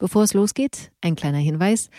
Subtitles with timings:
[0.00, 1.90] Bevor es losgeht, ein kleiner Hinweis.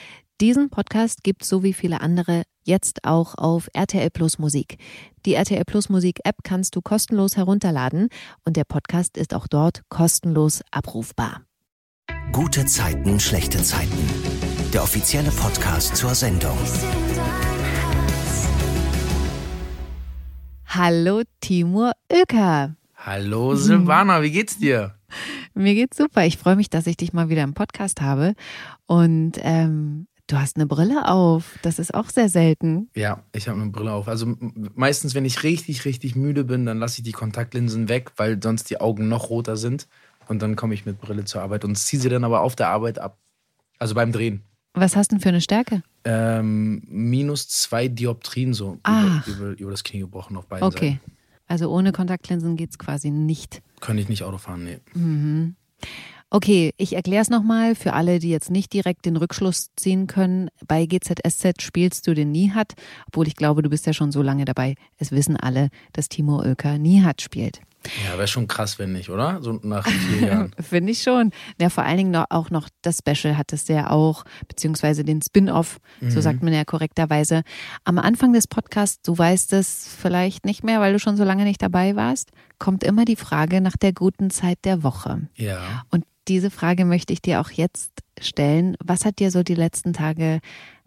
[0.42, 4.79] Diesen Podcast gibt so wie viele andere jetzt auch auf RTL Plus Musik.
[5.27, 8.09] Die RTL Plus Musik App kannst du kostenlos herunterladen
[8.43, 11.43] und der Podcast ist auch dort kostenlos abrufbar.
[12.31, 14.10] Gute Zeiten, schlechte Zeiten.
[14.74, 16.58] Der offizielle Podcast zur Sendung.
[20.66, 22.76] Hallo Timur Oeker.
[22.96, 24.96] Hallo Silvana, wie geht's dir?
[25.54, 26.26] Mir geht's super.
[26.26, 28.36] Ich freue mich, dass ich dich mal wieder im Podcast habe.
[28.88, 31.58] Und ähm, du hast eine Brille auf.
[31.62, 32.90] Das ist auch sehr selten.
[32.96, 34.08] Ja, ich habe eine Brille auf.
[34.08, 34.36] Also
[34.76, 38.70] meistens, wenn ich richtig, richtig müde bin, dann lasse ich die Kontaktlinsen weg, weil sonst
[38.70, 39.88] die Augen noch roter sind.
[40.28, 42.70] Und dann komme ich mit Brille zur Arbeit und ziehe sie dann aber auf der
[42.70, 43.18] Arbeit ab.
[43.80, 44.44] Also beim Drehen.
[44.73, 45.84] Was hast du denn für eine Stärke?
[46.06, 49.22] Ähm, minus zwei Dioptrien so Ah.
[49.28, 51.00] über, über, über das Knie gebrochen auf beiden Okay.
[51.04, 51.18] Seiten.
[51.52, 53.62] Also ohne Kontaktlinsen geht's quasi nicht.
[53.82, 54.80] Könnte ich nicht Auto fahren, nee.
[54.94, 55.58] Mhm.
[56.30, 60.48] Okay, ich erkläre es nochmal für alle, die jetzt nicht direkt den Rückschluss ziehen können.
[60.66, 62.75] Bei GZSZ spielst du den Nihat,
[63.06, 64.75] obwohl ich glaube, du bist ja schon so lange dabei.
[64.95, 67.59] Es wissen alle, dass Timo Oelker Nihat spielt.
[68.06, 69.40] Ja, wäre schon krass, wenn nicht, oder?
[69.42, 70.52] So nach vier Jahren.
[70.62, 71.32] Finde ich schon.
[71.60, 75.22] Ja, vor allen Dingen noch, auch noch das Special hat es ja auch, beziehungsweise den
[75.22, 76.22] Spin-off, so Mhm.
[76.22, 77.42] sagt man ja korrekterweise.
[77.84, 81.44] Am Anfang des Podcasts, du weißt es vielleicht nicht mehr, weil du schon so lange
[81.44, 85.28] nicht dabei warst, kommt immer die Frage nach der guten Zeit der Woche.
[85.36, 85.84] Ja.
[85.90, 88.78] Und diese Frage möchte ich dir auch jetzt stellen.
[88.84, 90.40] Was hat dir so die letzten Tage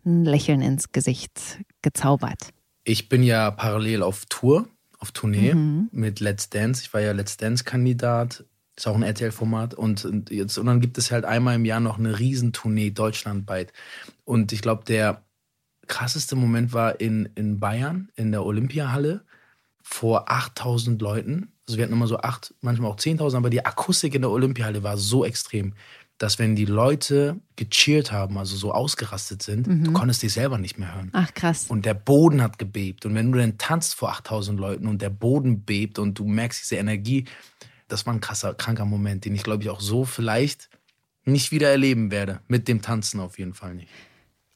[0.06, 2.50] ein Lächeln ins Gesicht gezaubert?
[2.84, 4.69] Ich bin ja parallel auf Tour,
[5.05, 5.88] auf Tournee Mhm.
[5.92, 6.83] mit Let's Dance.
[6.83, 8.44] Ich war ja Let's Dance-Kandidat.
[8.74, 9.74] Ist auch ein RTL-Format.
[9.74, 13.72] Und, und, jetzt, und dann gibt es halt einmal im Jahr noch eine Riesentournee deutschlandweit.
[14.25, 15.22] Und ich glaube, der
[15.86, 19.25] krasseste Moment war in, in Bayern, in der Olympiahalle,
[19.82, 21.52] vor 8000 Leuten.
[21.69, 24.82] Also wir hatten immer so acht, manchmal auch 10.000, aber die Akustik in der Olympiahalle
[24.82, 25.75] war so extrem,
[26.18, 30.78] dass wenn die Leute gecheert haben, also so ausgerastet sind, du konntest dich selber nicht
[30.78, 31.10] mehr hören.
[31.12, 31.66] Ach krass.
[31.68, 33.04] Und der Boden hat gebebt.
[33.04, 36.62] Und wenn du dann tanzt vor 8000 Leuten und der Boden bebt und du merkst
[36.62, 37.24] diese Energie,
[37.88, 40.70] das war ein krasser, kranker Moment, den ich glaube ich auch so vielleicht
[41.24, 42.41] nicht wieder erleben werde.
[42.48, 43.88] Mit dem Tanzen auf jeden Fall nicht.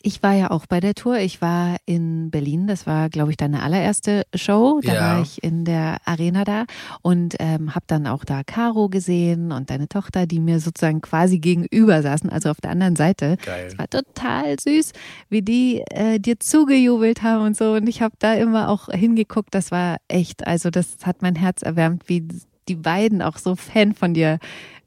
[0.01, 1.19] Ich war ja auch bei der Tour.
[1.19, 2.69] Ich war in Berlin.
[2.69, 4.81] Das war, glaube ich, deine allererste Show.
[4.85, 5.01] Da Ja.
[5.01, 6.67] war ich in der Arena da
[7.03, 11.41] und ähm, habe dann auch da Caro gesehen und deine Tochter, die mir sozusagen quasi
[11.41, 13.39] gegenüber saßen, also auf der anderen Seite.
[13.45, 13.67] Geil.
[13.67, 14.93] Es war total süß,
[15.31, 17.73] wie die äh, dir zugejubelt haben und so.
[17.73, 19.53] Und ich habe da immer auch hingeguckt.
[19.53, 22.23] Das war echt, also das hat mein Herz erwärmt, wie
[22.69, 24.39] die beiden auch so Fan von dir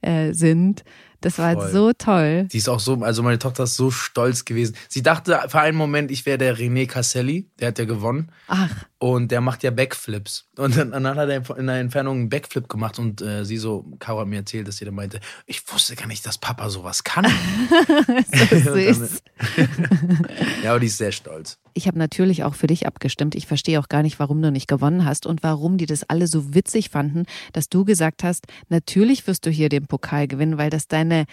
[0.01, 0.83] äh, sind.
[1.21, 1.71] Das war Voll.
[1.71, 2.47] so toll.
[2.51, 4.75] Die ist auch so, also meine Tochter ist so stolz gewesen.
[4.89, 8.29] Sie dachte für einen Moment, ich wäre der René Casselli, der hat ja gewonnen.
[8.47, 8.71] Ach,
[9.01, 10.45] Und der macht ja Backflips.
[10.57, 13.83] Und dann, dann hat er in der Entfernung einen Backflip gemacht und äh, sie so,
[13.97, 17.03] Caro hat mir erzählt, dass sie dann meinte, ich wusste gar nicht, dass Papa sowas
[17.03, 17.25] kann.
[18.63, 19.23] so süß.
[20.63, 21.57] ja, aber die ist sehr stolz.
[21.73, 23.33] Ich habe natürlich auch für dich abgestimmt.
[23.33, 26.27] Ich verstehe auch gar nicht, warum du nicht gewonnen hast und warum die das alle
[26.27, 30.69] so witzig fanden, dass du gesagt hast, natürlich wirst du hier den Pokal gewinnen, weil
[30.69, 31.25] das deine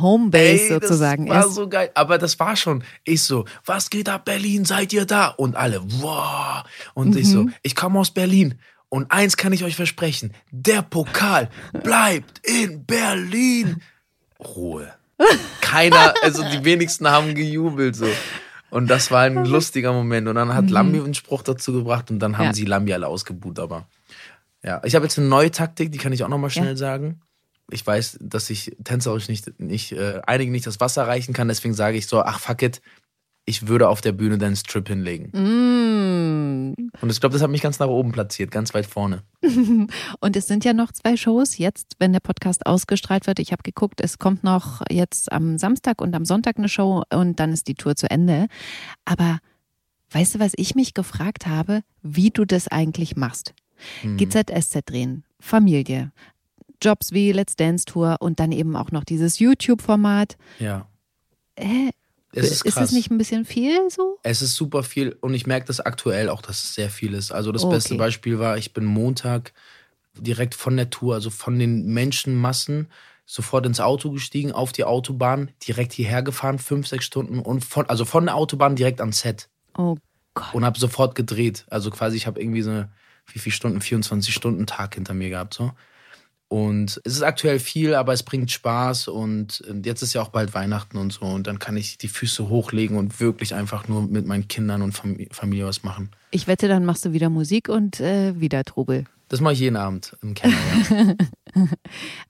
[0.00, 1.54] Homebase Ey, sozusagen das war ist.
[1.54, 1.90] so geil.
[1.94, 2.84] Aber das war schon.
[3.04, 4.64] Ich so, was geht ab Berlin?
[4.64, 5.28] Seid ihr da?
[5.28, 6.62] Und alle, wow.
[6.94, 7.30] Und ich Mhm.
[7.32, 8.58] so, ich komme aus Berlin.
[8.88, 11.48] Und eins kann ich euch versprechen: Der Pokal
[11.82, 13.80] bleibt in Berlin.
[14.38, 14.92] Ruhe.
[15.60, 18.06] Keiner, also die wenigsten haben gejubelt so.
[18.70, 20.28] Und das war ein lustiger Moment.
[20.28, 22.50] Und dann hat Lambi einen Spruch dazu gebracht und dann haben Mhm.
[22.50, 22.54] Ja.
[22.54, 23.58] sie Lambi alle ausgebuht.
[23.58, 23.86] Aber
[24.64, 26.76] ja, ich habe jetzt eine neue Taktik, die kann ich auch noch mal schnell Ja.
[26.76, 27.20] sagen.
[27.72, 31.74] Ich weiß, dass ich tänzerisch nicht, nicht äh, einigen nicht das Wasser reichen kann, deswegen
[31.74, 32.80] sage ich so, ach fuck it,
[33.50, 35.30] ich würde auf der Bühne den Strip hinlegen.
[35.32, 36.74] Mm.
[37.00, 39.22] Und ich glaube, das hat mich ganz nach oben platziert, ganz weit vorne.
[40.20, 43.38] Und es sind ja noch zwei Shows jetzt, wenn der Podcast ausgestrahlt wird.
[43.38, 47.40] Ich habe geguckt, es kommt noch jetzt am Samstag und am Sonntag eine Show und
[47.40, 48.46] dann ist die Tour zu Ende.
[49.04, 49.38] Aber
[50.10, 53.54] weißt du, was ich mich gefragt habe, wie du das eigentlich machst?
[54.02, 54.18] Mhm.
[54.18, 56.12] GZSZ drehen, Familie,
[56.82, 60.36] Jobs wie Let's Dance Tour und dann eben auch noch dieses YouTube-Format.
[60.58, 60.86] Ja.
[61.58, 61.90] Hä?
[62.32, 62.76] Es ist krass.
[62.90, 64.18] es nicht ein bisschen viel so?
[64.22, 67.32] Es ist super viel und ich merke das aktuell auch, dass es sehr viel ist.
[67.32, 67.74] Also das Okay.
[67.74, 69.52] beste Beispiel war, ich bin Montag
[70.16, 72.88] direkt von der Tour, also von den Menschenmassen,
[73.26, 77.86] sofort ins Auto gestiegen, auf die Autobahn, direkt hierher gefahren, fünf, sechs Stunden und von,
[77.88, 79.96] also von der Autobahn direkt ans Set Oh
[80.34, 80.54] Gott.
[80.54, 81.64] und habe sofort gedreht.
[81.68, 82.92] Also quasi, ich habe irgendwie so eine,
[83.26, 85.72] wie viele Stunden, 24 Stunden Tag hinter mir gehabt so.
[86.50, 90.30] Und es ist aktuell viel, aber es bringt Spaß und und jetzt ist ja auch
[90.30, 94.02] bald Weihnachten und so und dann kann ich die Füße hochlegen und wirklich einfach nur
[94.02, 96.10] mit meinen Kindern und Fam- Familie was machen.
[96.32, 99.04] Ich wette, dann machst du wieder Musik und äh, wieder Trubel.
[99.28, 100.56] Das mache ich jeden Abend im Keller.
[100.90, 101.14] Ja.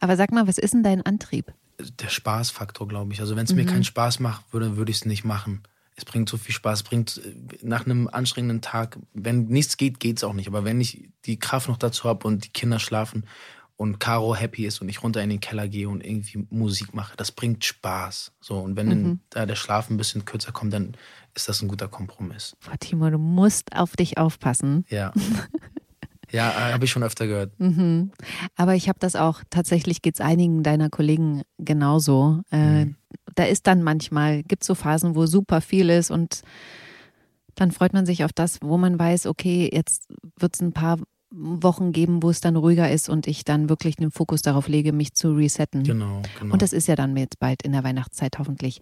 [0.01, 1.53] Aber sag mal, was ist denn dein Antrieb?
[1.99, 3.21] der Spaßfaktor, glaube ich.
[3.23, 5.63] Also wenn es mir keinen Spaß macht, würde, würde ich es nicht machen.
[5.97, 7.33] Es bringt so viel Spaß, es bringt äh,
[7.63, 10.47] nach einem anstrengenden Tag, wenn nichts geht, geht es auch nicht.
[10.49, 13.25] Aber wenn ich die Kraft noch dazu habe und die Kinder schlafen
[13.81, 17.17] und Caro happy ist und ich runter in den Keller gehe und irgendwie Musik mache,
[17.17, 18.31] das bringt Spaß.
[18.39, 20.99] So, und wenn dann da der Schlaf ein bisschen kürzer kommt, dann
[21.35, 22.55] ist das ein guter Kompromiss.
[22.63, 24.85] Boah, Timo, du musst auf dich aufpassen.
[24.91, 25.15] Ja.
[26.31, 27.59] ja, habe ich schon öfter gehört.
[27.59, 28.11] Mhm.
[28.55, 32.43] Aber ich habe das auch, tatsächlich geht es einigen deiner Kollegen genauso.
[32.51, 32.89] Äh,
[33.35, 36.43] Da ist dann manchmal, gibt so Phasen, wo super viel ist und
[37.55, 40.99] dann freut man sich auf das, wo man weiß, okay, jetzt wird es ein paar
[41.31, 44.93] Wochen geben, wo es dann ruhiger ist und ich dann wirklich den Fokus darauf lege,
[44.93, 45.85] mich zu resetten.
[45.85, 46.53] Genau, genau.
[46.53, 48.81] Und das ist ja dann jetzt bald in der Weihnachtszeit hoffentlich.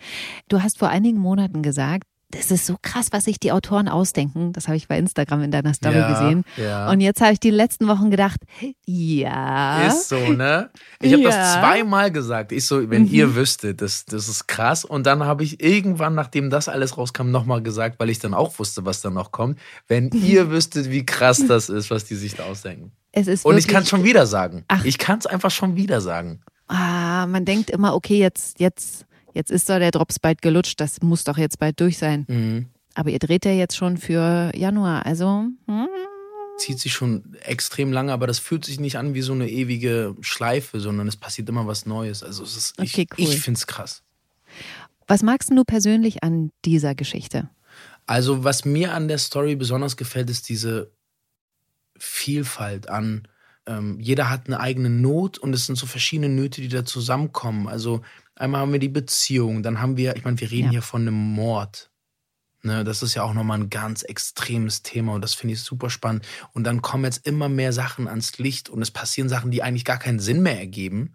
[0.49, 4.53] Du hast vor einigen Monaten gesagt, das ist so krass, was sich die Autoren ausdenken.
[4.53, 6.45] Das habe ich bei Instagram in deiner Story Ja, gesehen.
[6.59, 6.91] ja.
[6.91, 8.41] Und jetzt habe ich die letzten Wochen gedacht,
[8.85, 9.87] ja.
[9.87, 10.71] Ist so, ne?
[11.01, 11.57] Ich habe das Ja.
[11.57, 11.61] Mhm.
[11.61, 12.53] zweimal gesagt.
[12.53, 14.85] Ich so, wenn ihr wüsstet, das, das ist krass.
[14.85, 18.59] Und dann habe ich irgendwann, nachdem das alles rauskam, nochmal gesagt, weil ich dann auch
[18.59, 19.59] wusste, was dann noch kommt.
[19.87, 22.93] Wenn ihr wüsstet, wie krass das ist, was die sich da ausdenken.
[23.13, 24.65] Es ist Und ich kann es schon wieder sagen.
[24.69, 24.85] Ach.
[24.85, 26.41] Ich kann es einfach schon wieder sagen.
[26.69, 29.07] Ah, man denkt immer, okay, jetzt, jetzt,
[29.39, 32.27] jetzt ist doch der Drops bald gelutscht, das muss doch jetzt bald durch sein.
[32.29, 32.67] Mhm.
[32.95, 35.89] Aber ihr dreht ja jetzt schon für Januar, also hm,
[36.59, 40.17] Zieht sich schon extrem lange, aber das fühlt sich nicht an wie so eine ewige
[40.23, 42.25] Schleife, sondern es passiert immer was Neues.
[42.25, 43.33] Also es ist, Okay, ich, cool.
[43.33, 44.03] ich finde es krass.
[45.07, 47.49] was magst du persönlich an dieser Geschichte?
[48.07, 50.91] Also, was mir an der Story besonders gefällt, ist diese
[51.97, 53.29] Vielfalt an.
[53.69, 57.69] Ähm, jeder hat eine eigene Not und es sind so verschiedene Nöte, die da zusammenkommen.
[57.69, 58.01] Also,
[58.35, 60.71] einmal haben wir die Beziehung, dann haben wir, ich meine, wir reden Ja.
[60.71, 61.91] hier von einem Mord.
[62.65, 65.91] Ne, das ist ja auch nochmal ein ganz extremes Thema und das finde ich super
[65.91, 66.27] spannend.
[66.55, 69.85] Und dann kommen jetzt immer mehr Sachen ans Licht und es passieren Sachen, die eigentlich
[69.85, 71.15] gar keinen Sinn mehr ergeben.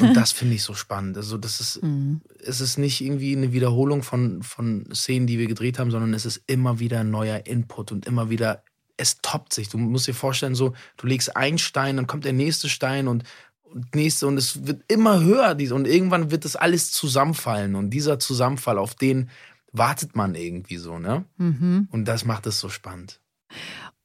[0.00, 1.16] Und das finde ich so spannend.
[1.16, 1.80] Also, das ist,
[2.44, 6.26] es ist nicht irgendwie eine Wiederholung von, von Szenen, die wir gedreht haben, sondern es
[6.26, 8.64] ist immer wieder ein neuer Input und immer wieder,
[8.96, 9.68] es toppt sich.
[9.68, 13.24] Du musst dir vorstellen, so, du legst einen Stein, dann kommt der nächste Stein und,
[13.62, 18.18] und nächste und es wird immer höher und irgendwann wird das alles zusammenfallen und dieser
[18.18, 19.30] Zusammenfall, auf den
[19.72, 21.24] wartet man irgendwie so, ne?
[21.36, 21.88] Mhm.
[21.90, 23.20] Und das macht es so spannend.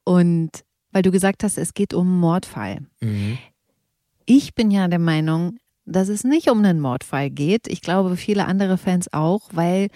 [0.04, 2.80] Und weil du gesagt hast, es geht um einen Mordfall.
[4.26, 7.68] Ich bin ja der Meinung, dass es nicht um einen Mordfall geht.
[7.68, 9.88] Ich glaube, viele andere Fans auch, weil,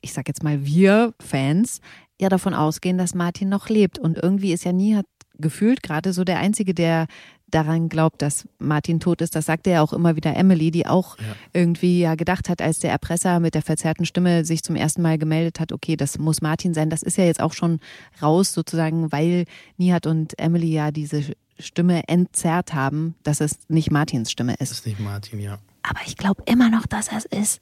[0.00, 1.80] ich sag jetzt mal, wir Fans
[2.20, 3.98] ja davon ausgehen, dass Martin noch lebt.
[3.98, 5.06] Und irgendwie ist ja nie hat
[5.38, 7.06] gefühlt gerade so der Einzige, der
[7.48, 9.34] daran glaubt, dass Martin tot ist.
[9.36, 11.24] Das sagte ja auch immer wieder Emily, die auch Ja.
[11.52, 15.18] irgendwie ja gedacht hat, als der Erpresser mit der verzerrten Stimme sich zum ersten Mal
[15.18, 16.90] gemeldet hat, okay, das muss Martin sein.
[16.90, 17.78] Das ist ja jetzt auch schon
[18.20, 19.44] raus sozusagen, weil
[19.76, 21.22] Nihat und Emily ja diese
[21.58, 24.78] Stimme entzerrt haben, dass es nicht Martins Stimme Das ist.
[24.78, 25.58] ist nicht Martin, ja.
[25.84, 27.60] Aber ich glaube immer noch, dass er es ist.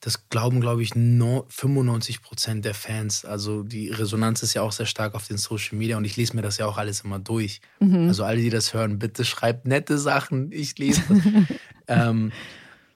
[0.00, 3.24] Das glauben, glaube ich, no, 95 Prozent der Fans.
[3.24, 6.34] Also die Resonanz ist ja auch sehr stark auf den Social Media und ich lese
[6.34, 7.60] mir das ja auch alles immer durch.
[8.08, 10.52] Also alle, die das hören, bitte schreibt nette Sachen.
[10.52, 11.18] Ich lese das.
[11.88, 12.32] ähm,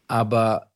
[0.08, 0.70] aber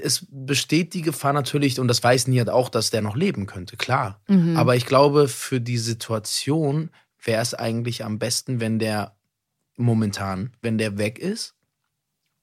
[0.00, 3.76] es besteht die Gefahr natürlich, und das weiß Nihat auch, dass der noch leben könnte,
[3.76, 4.20] klar.
[4.56, 6.90] Aber ich glaube, für die Situation
[7.22, 9.16] wäre es eigentlich am besten, wenn der
[9.76, 11.54] momentan, wenn der weg ist,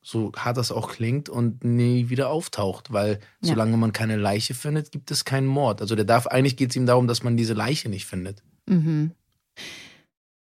[0.01, 2.91] so hart das auch klingt, und nie wieder auftaucht.
[2.93, 3.49] Weil Ja.
[3.49, 5.81] solange man keine Leiche findet, gibt es keinen Mord.
[5.81, 8.41] Also der darf, eigentlich geht es ihm darum, dass man diese Leiche nicht findet.
[8.65, 9.11] Mhm.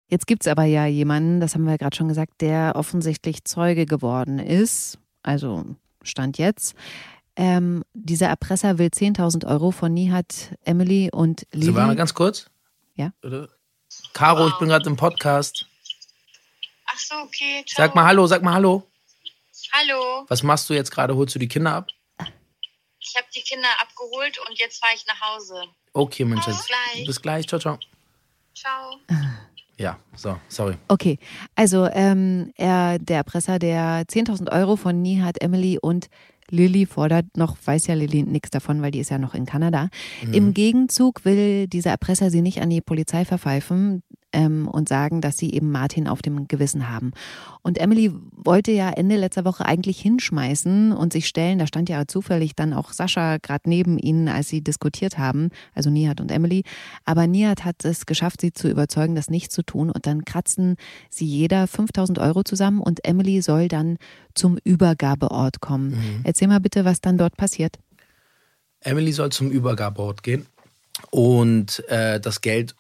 [0.08, 3.86] Jetzt gibt es aber ja jemanden, das haben wir gerade schon gesagt, der offensichtlich Zeuge
[3.86, 5.00] geworden ist.
[5.24, 5.66] Also
[6.04, 6.76] Stand jetzt.
[7.36, 11.66] Ähm, dieser Erpresser will 10.000 Euro von Nihat, Emily und Lili.
[11.66, 12.50] Silvana, ganz kurz.
[12.96, 13.12] Ja?
[13.22, 13.50] Bitte?
[14.14, 15.66] Caro, ich bin gerade im Podcast.
[16.88, 17.64] Ach so, okay.
[17.66, 17.86] Ciao.
[17.88, 18.84] Sag mal Hallo, sag mal Hallo.
[19.78, 20.26] Hallo.
[20.30, 21.16] Was machst du jetzt gerade?
[21.16, 21.88] Holst du die Kinder ab?
[23.00, 25.64] Ich habe die Kinder abgeholt und jetzt fahre ich nach Hause.
[25.92, 26.46] Okay, Mensch.
[26.46, 27.06] Bis gleich.
[27.06, 27.48] Bis gleich.
[27.48, 27.78] Ciao, ciao.
[28.56, 29.00] Ciao.
[29.78, 30.78] Ja, so, sorry.
[30.88, 31.20] Okay,
[31.56, 36.08] also ähm, er, der Erpresser, der 10.000 Euro von Nihat, Emily und
[36.50, 39.90] Lilly fordert noch, weiß ja Lilly nichts davon, weil die ist ja noch in Kanada.
[40.32, 44.04] Im Gegenzug will dieser Erpresser sie nicht an die Polizei verpfeifen
[44.36, 47.12] ähm, und sagen, dass sie eben Martin auf dem Gewissen haben.
[47.64, 51.58] Und Emily wollte ja Ende letzter Woche eigentlich hinschmeißen und sich stellen.
[51.58, 55.90] Da stand ja zufällig dann auch Sascha gerade neben ihnen, als sie diskutiert haben, also
[55.90, 56.64] Nihat und Emily.
[57.06, 59.90] Aber Nihat hat es geschafft, sie zu überzeugen, das nicht zu tun.
[59.90, 60.76] Und dann kratzen
[61.10, 63.98] sie jeder 5000 Euro zusammen und Emily soll dann
[64.34, 66.22] zum Übergabeort kommen.
[66.24, 67.80] Erzähl mal bitte, was dann dort passiert.
[68.82, 70.46] Emily soll zum Übergabeort gehen
[71.10, 72.76] und äh, das Geld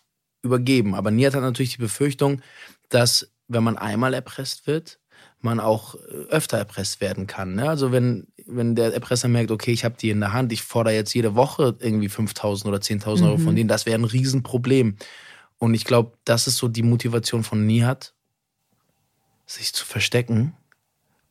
[0.45, 0.95] übergeben.
[0.95, 2.41] Aber Nihat hat natürlich die Befürchtung,
[2.89, 4.99] dass wenn man einmal erpresst wird,
[5.41, 5.97] man auch äh,
[6.29, 7.55] öfter erpresst werden kann.
[7.55, 7.69] Ne?
[7.69, 10.93] Also wenn, wenn der Erpresser merkt, okay, ich habe die in der Hand, ich fordere
[10.93, 14.95] jetzt jede Woche irgendwie 5.000 oder 10.000 Euro von denen, das wäre ein Riesenproblem.
[15.57, 18.13] Und ich glaube, das ist so die Motivation von Nihat,
[19.45, 20.53] sich zu verstecken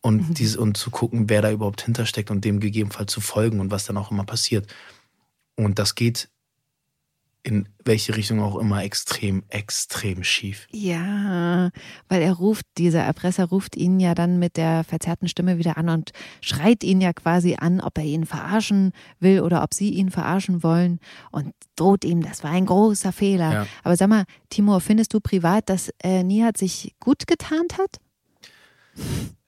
[0.01, 0.35] und, Mhm.
[0.35, 3.85] diese, und zu gucken, wer da überhaupt hintersteckt und dem gegebenenfalls zu folgen und was
[3.85, 4.67] dann auch immer passiert.
[5.57, 6.29] Und das geht
[7.45, 10.67] in welche Richtung auch immer extrem, extrem schief.
[10.73, 11.71] Ja,
[12.09, 15.91] weil er ruft, dieser Erpresser ruft ihn ja dann mit der verzerrten Stimme wieder an
[15.91, 20.11] und schreit ihn ja quasi an, ob er ihn verarschen will oder ob sie ihn
[20.11, 21.01] verarschen wollen
[21.33, 23.53] und droht ihm, das war ein großer Fehler.
[23.53, 23.67] Ja.
[23.83, 28.01] Aber sag mal, Timur, findest du privat, dass äh, Nihat sich gut getarnt hat?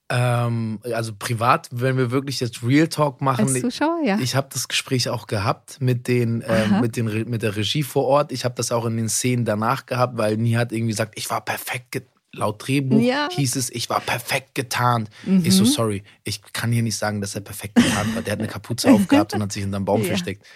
[0.08, 4.18] Ähm, also privat, wenn wir wirklich jetzt Real Talk machen, Als Zuschauer, ja.
[4.20, 8.04] Ich habe das Gespräch auch gehabt mit den, ähm, mit den mit der Regie vor
[8.04, 8.30] Ort.
[8.30, 11.40] Ich habe das auch in den Szenen danach gehabt, weil Nihat irgendwie sagt, ich war
[11.44, 13.28] perfekt ge- laut Drehbuch Ja.
[13.32, 15.08] hieß es, ich war perfekt getarnt.
[15.24, 15.42] Mhm.
[15.44, 18.22] Ich so sorry, ich kann hier nicht sagen, dass er perfekt getarnt war.
[18.22, 20.08] Der hat eine Kapuze aufgehabt und hat sich hinterm Baum Ja.
[20.08, 20.46] versteckt.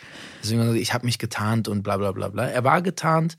[0.43, 2.47] Deswegen ich habe mich getarnt und bla bla bla bla.
[2.47, 3.37] Er war getarnt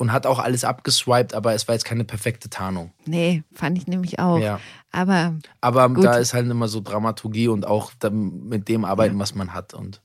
[0.00, 2.90] und hat auch alles abgeswiped, aber es war jetzt keine perfekte Tarnung.
[3.04, 4.38] nee, fand ich nämlich auch.
[4.38, 4.58] Ja.
[4.92, 6.04] Aber Aber Gut.
[6.04, 10.00] da ist halt immer so Dramaturgie und auch mit dem arbeiten, was man hat und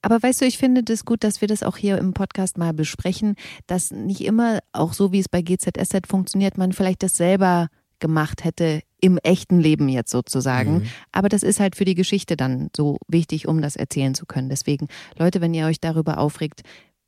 [0.00, 2.72] Aber weißt du, ich finde das gut, dass wir das auch hier im Podcast mal
[2.72, 3.34] besprechen,
[3.66, 8.44] dass nicht immer, auch so wie es bei GZSZ funktioniert, man vielleicht das selber gemacht
[8.44, 10.74] hätte im echten Leben jetzt sozusagen.
[10.74, 10.86] Mhm.
[11.10, 14.48] Aber das ist halt für die Geschichte dann so wichtig, um das erzählen zu können.
[14.48, 16.62] Deswegen, Leute, wenn ihr euch darüber aufregt,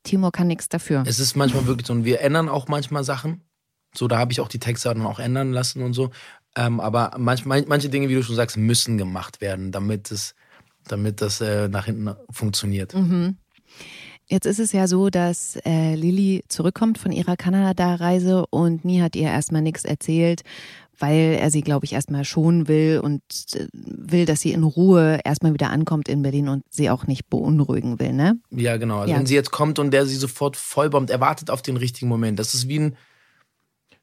[0.07, 1.03] Timo kann nichts dafür.
[1.05, 3.41] Es ist manchmal wirklich so, und wir ändern auch manchmal Sachen.
[3.93, 6.11] So, da habe ich auch die Texte dann auch ändern lassen und so.
[6.55, 10.35] Ähm, aber manchmal, manche Dinge, wie du schon sagst, müssen gemacht werden, damit es,
[10.87, 12.93] damit das äh, nach hinten funktioniert.
[12.93, 13.37] Mhm.
[14.29, 19.15] Jetzt ist es ja so, dass äh, Lilly zurückkommt von ihrer Kanada-Reise und Nie hat
[19.15, 20.41] ihr erstmal nichts erzählt,
[20.99, 23.21] weil er sie, glaube ich, erstmal schonen will und
[23.53, 27.29] äh, will, dass sie in Ruhe erstmal wieder ankommt in Berlin und sie auch nicht
[27.29, 28.39] beunruhigen will, ne?
[28.51, 28.99] Ja, genau.
[28.99, 29.19] Also Ja.
[29.19, 32.39] wenn sie jetzt kommt und der sie sofort vollbombt, er wartet auf den richtigen Moment.
[32.39, 32.97] Das ist wie ein,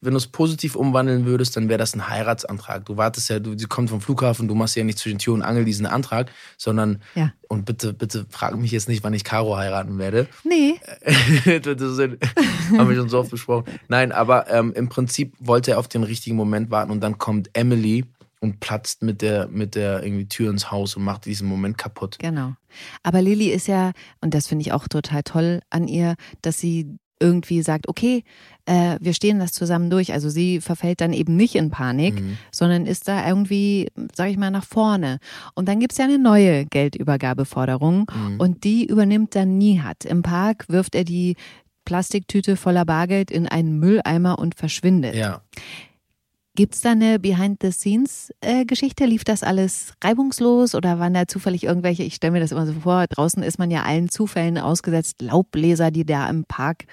[0.04, 2.84] wenn du es positiv umwandeln würdest, dann wäre das ein Heiratsantrag.
[2.84, 5.42] Du wartest ja, du, sie kommt vom Flughafen, du machst ja nicht zwischen Tür und
[5.42, 7.32] Angel diesen Antrag, sondern, Ja.
[7.48, 10.26] und bitte, bitte frag mich jetzt nicht, wann ich Caro heiraten werde.
[10.44, 10.74] Nee.
[11.60, 13.64] das haben wir schon so oft besprochen.
[13.88, 17.50] Nein, aber ähm, im Prinzip wollte er auf den richtigen Moment warten und dann kommt
[17.54, 18.04] Emily
[18.40, 22.18] und platzt mit der, mit der irgendwie Tür ins Haus und macht diesen Moment kaputt.
[22.18, 22.52] Genau.
[23.02, 26.98] Aber Lilly ist ja, und das finde ich auch total toll an ihr, dass sie
[27.20, 28.24] irgendwie sagt, okay,
[28.66, 30.12] äh, wir stehen das zusammen durch.
[30.12, 32.38] Also sie verfällt dann eben nicht in Panik, Mhm.
[32.50, 35.18] sondern ist da irgendwie, sag ich mal, nach vorne.
[35.54, 38.40] Und dann gibt's ja eine neue Geldübergabeforderung Mhm.
[38.40, 40.04] und die übernimmt dann Nihat.
[40.04, 41.36] Im Park wirft er die
[41.84, 45.14] Plastiktüte voller Bargeld in einen Mülleimer und verschwindet.
[45.14, 45.42] Ja.
[46.56, 49.06] Gibt's da eine Behind-the-Scenes-Geschichte?
[49.06, 52.74] Lief das alles reibungslos oder waren da zufällig irgendwelche, ich stelle mir das immer so
[52.74, 56.84] vor, draußen ist man ja allen Zufällen ausgesetzt, Laubbläser, die da im Park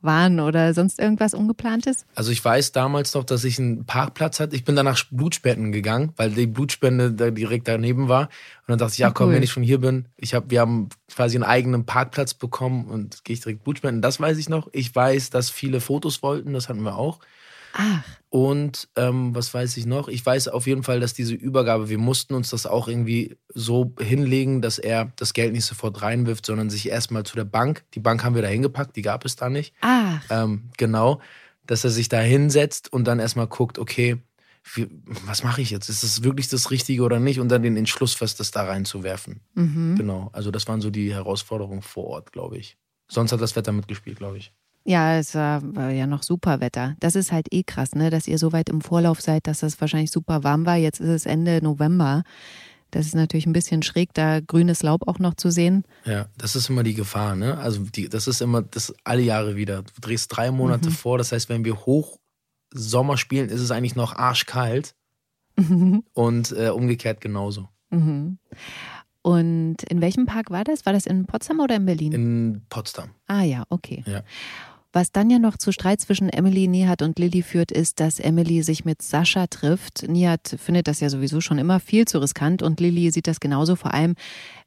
[0.00, 2.06] waren oder sonst irgendwas Ungeplantes?
[2.14, 4.54] Also ich weiß damals noch, dass ich einen Parkplatz hatte.
[4.54, 8.26] Ich bin danach Blutspenden gegangen, weil die Blutspende da direkt daneben war.
[8.26, 9.34] Und dann dachte ich, ja komm, cool.
[9.34, 13.24] wenn ich schon hier bin, ich hab, wir haben quasi einen eigenen Parkplatz bekommen und
[13.24, 14.00] gehe ich direkt Blutspenden.
[14.00, 14.68] Das weiß ich noch.
[14.70, 17.18] Ich weiß, dass viele Fotos wollten, das hatten wir auch.
[17.72, 20.08] Ach, Und ähm, was weiß ich noch?
[20.08, 23.94] Ich weiß auf jeden Fall, dass diese Übergabe, wir mussten uns das auch irgendwie so
[23.98, 28.00] hinlegen, dass er das Geld nicht sofort reinwirft, sondern sich erstmal zu der Bank, die
[28.00, 29.74] Bank haben wir da hingepackt, die gab es da nicht.
[29.80, 31.20] ach, Ähm, genau,
[31.66, 34.18] dass er sich da hinsetzt und dann erstmal guckt, okay,
[34.74, 34.88] wie,
[35.24, 35.88] was mache ich jetzt?
[35.88, 37.40] Ist das wirklich das Richtige oder nicht?
[37.40, 39.40] Und dann den Entschluss fasst, das da reinzuwerfen.
[39.54, 39.96] mhm.
[39.96, 42.76] Genau, also das waren so die Herausforderungen vor Ort, glaube ich.
[43.10, 44.52] Sonst hat das Wetter mitgespielt, glaube ich.
[44.84, 46.96] Ja, es war, war ja noch super Wetter.
[47.00, 49.80] Das ist halt eh krass, ne, dass ihr so weit im Vorlauf seid, dass das
[49.80, 50.76] wahrscheinlich super warm war.
[50.76, 52.22] Jetzt ist es Ende November.
[52.90, 55.84] Das ist natürlich ein bisschen schräg, da grünes Laub auch noch zu sehen.
[56.06, 57.58] Ja, das ist immer die Gefahr, ne?
[57.58, 59.82] Also die, das ist immer, das alle Jahre wieder.
[59.82, 62.18] Du drehst drei Monate vor, das heißt, wenn wir hoch
[62.72, 64.94] Sommer spielen, ist es eigentlich noch arschkalt
[66.14, 67.68] und äh, umgekehrt genauso.
[67.90, 68.38] Mhm.
[69.22, 70.86] Und in welchem Park war das?
[70.86, 72.12] War das in Potsdam oder in Berlin?
[72.12, 73.10] In Potsdam.
[73.26, 74.02] ah ja, okay.
[74.06, 74.22] Ja.
[74.92, 78.62] Was dann ja noch zu Streit zwischen Emily, Nihat und Lilly führt, ist, dass Emily
[78.62, 80.08] sich mit Sascha trifft.
[80.08, 83.76] Nihat findet das ja sowieso schon immer viel zu riskant und Lilly sieht das genauso,
[83.76, 84.14] vor allem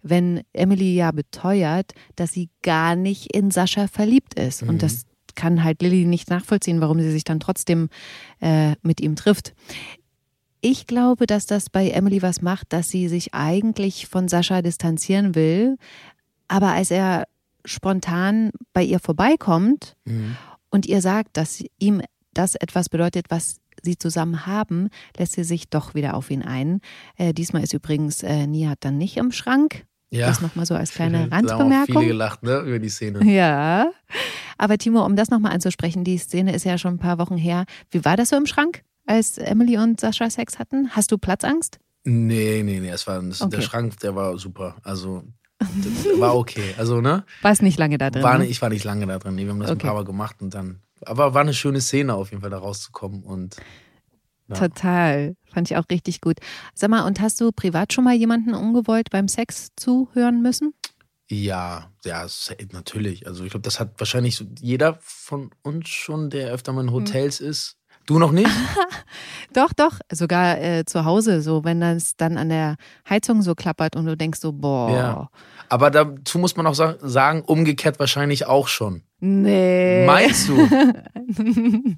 [0.03, 4.61] wenn Emily ja beteuert, dass sie gar nicht in Sascha verliebt ist.
[4.61, 4.69] Mhm.
[4.69, 7.89] Und das kann halt Lilly nicht nachvollziehen, warum sie sich dann trotzdem
[8.41, 9.53] äh, mit ihm trifft.
[10.61, 15.33] Ich glaube, dass das bei Emily was macht, dass sie sich eigentlich von Sascha distanzieren
[15.33, 15.77] will.
[16.47, 17.25] Aber als er
[17.65, 20.35] spontan bei ihr vorbeikommt Mhm.
[20.69, 22.01] und ihr sagt, dass ihm
[22.33, 26.81] das etwas bedeutet, was sie zusammen haben, lässt sie sich doch wieder auf ihn ein.
[27.17, 29.85] Äh, diesmal ist übrigens äh, Nihat dann nicht im Schrank.
[30.13, 30.27] Ja.
[30.27, 31.95] Das nochmal so als kleine Randbemerkung.
[32.01, 33.23] viele gelacht, ne, über die Szene.
[33.23, 33.91] Ja.
[34.57, 37.65] Aber Timo, um das nochmal anzusprechen, die Szene ist ja schon ein paar Wochen her.
[37.89, 40.89] Wie war das so im Schrank, als Emily und Sascha Sex hatten?
[40.91, 41.79] Hast du Platzangst?
[42.03, 43.55] Nee, nee, nee, es war, das, Okay.
[43.57, 44.75] der Schrank, der war super.
[44.83, 45.23] Also,
[46.17, 46.73] war okay.
[46.77, 47.23] Also, ne?
[47.41, 48.23] War es nicht lange da drin?
[48.23, 48.45] War, ne?
[48.47, 49.35] ich war nicht lange da drin.
[49.35, 49.79] Nee, wir haben das Okay.
[49.79, 50.79] ein paar Mal gemacht und dann.
[51.05, 53.23] Aber war eine schöne Szene auf jeden Fall, da rauszukommen.
[53.23, 53.57] Und
[54.47, 54.55] Ja.
[54.55, 55.35] Total.
[55.45, 56.37] Fand ich auch richtig gut.
[56.75, 60.73] Sag mal, und hast du privat schon mal jemanden ungewollt beim Sex zuhören müssen?
[61.29, 62.27] ja, ja,
[62.73, 63.25] natürlich.
[63.25, 66.91] Also, ich glaube, das hat wahrscheinlich so jeder von uns schon, der öfter mal in
[66.91, 67.77] Hotels ist.
[68.11, 68.49] Du noch nicht?
[69.53, 69.99] Doch, doch.
[70.11, 72.75] Sogar äh, zu Hause, so wenn das dann an der
[73.09, 74.91] Heizung so klappert und du denkst so, boah.
[74.91, 75.29] Ja.
[75.67, 79.03] Aber dazu muss man auch sa- sagen, umgekehrt wahrscheinlich auch schon.
[79.19, 80.05] Nee.
[80.05, 80.55] Meinst du?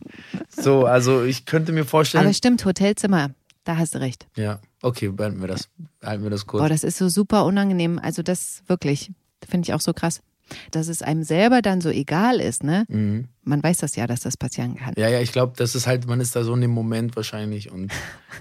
[0.49, 2.25] so, also ich könnte mir vorstellen.
[2.25, 3.29] Aber stimmt, Hotelzimmer,
[3.63, 4.27] da hast du recht.
[4.35, 5.69] ja, okay, behalten wir das.
[6.03, 6.61] Halten wir das kurz.
[6.61, 7.99] Boah, das ist so super unangenehm.
[8.01, 9.11] Also das wirklich,
[9.47, 10.21] finde ich auch so krass.
[10.71, 12.85] Dass es einem selber dann so egal ist, ne?
[12.89, 13.27] mhm.
[13.43, 14.93] Man weiß das ja, dass das passieren kann.
[14.97, 17.71] Ja, ja, ich glaube, das ist halt, man ist da so in dem Moment wahrscheinlich
[17.71, 17.91] und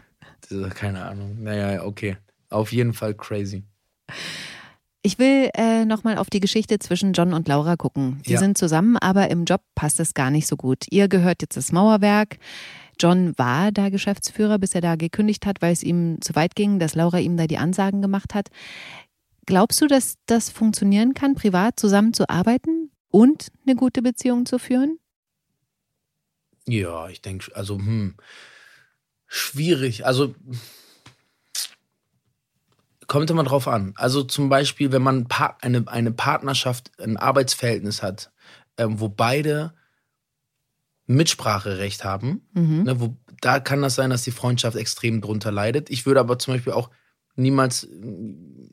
[0.50, 1.42] das- keine Ahnung.
[1.42, 2.16] Naja, okay.
[2.50, 3.64] Auf jeden Fall crazy.
[5.04, 8.22] Ich will äh, nochmal auf die Geschichte zwischen John und Laura gucken.
[8.26, 8.38] Die Ja.
[8.38, 10.84] sind zusammen, aber im Job passt es gar nicht so gut.
[10.90, 12.38] Ihr gehört jetzt das Mauerwerk.
[13.00, 16.78] John war da Geschäftsführer, bis er da gekündigt hat, weil es ihm zu weit ging,
[16.78, 18.50] dass Laura ihm da die Ansagen gemacht hat.
[19.46, 24.98] Glaubst du, dass das funktionieren kann, privat zusammenzuarbeiten und eine gute Beziehung zu führen?
[26.66, 28.16] Ja, ich denke, also, hm,
[29.26, 30.06] schwierig.
[30.06, 30.34] Also,
[33.08, 33.94] kommt immer drauf an.
[33.96, 35.26] Also, zum Beispiel, wenn man
[35.60, 38.30] eine, eine Partnerschaft, ein Arbeitsverhältnis hat,
[38.78, 39.74] ähm, wo beide
[41.06, 42.82] Mitspracherecht haben, Mhm.
[42.84, 45.90] ne, wo, da kann das sein, dass die Freundschaft extrem drunter leidet.
[45.90, 46.90] Ich würde aber zum Beispiel auch
[47.36, 47.88] niemals äh,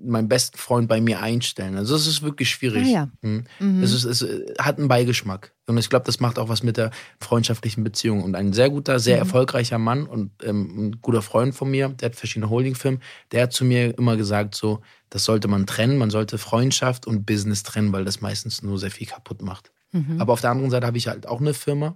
[0.01, 1.75] meinen besten Freund bei mir einstellen.
[1.77, 2.85] Also, das ist wirklich schwierig.
[2.87, 3.09] Ah ja.
[3.21, 3.43] Hm.
[3.59, 3.83] Mhm.
[3.83, 5.53] Es, ist, es äh, hat einen Beigeschmack.
[5.67, 8.23] Und ich glaube, das macht auch was mit der freundschaftlichen Beziehung.
[8.23, 9.21] Und ein sehr guter, sehr Mhm.
[9.23, 13.53] erfolgreicher Mann und ähm, ein guter Freund von mir, der hat verschiedene Holdingfirmen, der hat
[13.53, 15.97] zu mir immer gesagt, so, das sollte man trennen.
[15.97, 19.71] Man sollte Freundschaft und Business trennen, weil das meistens nur sehr viel kaputt macht.
[19.91, 20.19] Mhm.
[20.21, 21.95] Aber auf der anderen Seite habe ich halt auch eine Firma.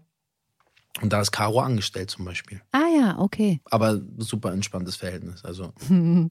[1.02, 2.62] Und da ist Caro angestellt zum Beispiel.
[2.72, 3.60] Ah ja, okay.
[3.72, 5.44] Aber super entspanntes Verhältnis.
[5.44, 5.74] Also,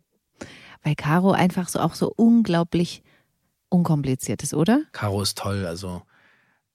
[0.83, 3.03] Weil Caro einfach so auch so unglaublich
[3.69, 4.83] unkompliziert ist, oder?
[4.93, 5.67] Caro ist toll.
[5.67, 6.03] Also,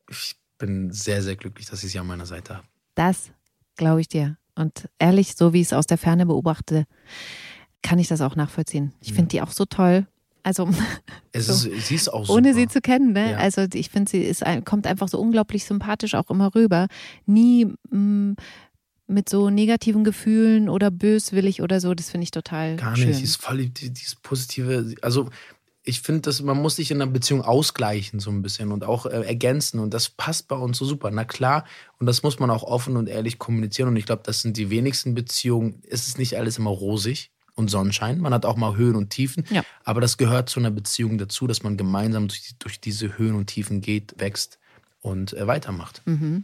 [0.10, 2.68] ich bin sehr, sehr glücklich, dass ich sie an meiner Seite habe.
[2.96, 3.32] Das
[3.76, 4.38] glaube ich dir.
[4.56, 6.86] Und ehrlich, so wie ich es aus der Ferne beobachte,
[7.84, 8.94] kann ich das auch nachvollziehen.
[9.02, 10.08] Ich finde die auch so toll.
[10.42, 10.70] Also
[11.34, 11.70] Es So.
[11.70, 12.54] ist, sie ist auch ohne super.
[12.62, 13.32] sie zu kennen, ne?
[13.34, 13.38] Ja.
[13.38, 16.88] Also ich finde, sie ist kommt einfach so unglaublich sympathisch auch immer rüber.
[17.26, 18.34] Nie mm,
[19.08, 21.94] mit so negativen Gefühlen oder böswillig oder so.
[21.94, 23.08] Das finde ich total Gar schön.
[23.10, 23.20] nicht.
[23.20, 24.96] Die ist voll die, die, dieses positive.
[25.02, 25.30] Also
[25.84, 29.06] ich finde, dass man muss sich in einer Beziehung ausgleichen so ein bisschen und auch
[29.06, 31.10] äh, ergänzen und das passt bei uns so super.
[31.12, 31.64] Na klar,
[32.00, 34.70] und das muss man auch offen und ehrlich kommunizieren und ich glaube, das sind die
[34.70, 35.82] wenigsten Beziehungen.
[35.90, 38.20] Es ist nicht alles immer rosig und Sonnenschein.
[38.20, 39.64] Man hat auch mal Höhen und Tiefen, Ja.
[39.86, 43.48] aber das gehört zu einer Beziehung dazu, dass man gemeinsam durch, durch diese Höhen und
[43.48, 44.60] Tiefen geht, wächst
[45.00, 46.02] und äh, weitermacht.
[46.04, 46.44] Mhm.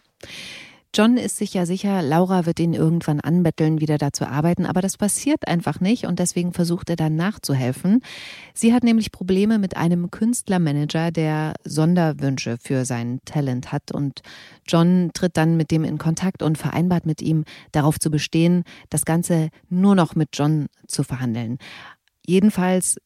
[0.95, 4.79] John ist sich ja sicher, Laura wird ihn irgendwann anbetteln, wieder da zu arbeiten, aber
[4.79, 8.01] das passiert einfach nicht und deswegen versucht er dann nachzuhelfen.
[8.53, 14.21] Sie hat nämlich Probleme mit einem Künstlermanager, der Sonderwünsche für sein Talent hat und
[14.67, 19.03] John tritt dann mit dem in Kontakt und vereinbart mit ihm, darauf zu bestehen, das
[19.03, 21.57] Ganze nur noch mit John zu verhandeln.
[22.23, 22.97] Jedenfalls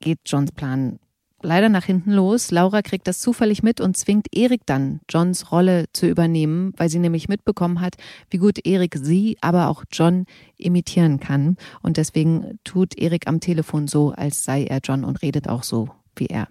[0.00, 0.98] geht Johns Plan
[1.42, 2.50] leider nach hinten los.
[2.50, 6.98] Laura kriegt das zufällig mit und zwingt Erik dann, Johns Rolle zu übernehmen, weil sie
[6.98, 7.96] nämlich mitbekommen hat,
[8.30, 11.56] wie gut Erik sie, aber auch John imitieren kann.
[11.82, 15.90] Und deswegen tut Erik am Telefon so, als sei er John und redet auch so
[16.18, 16.48] wie er.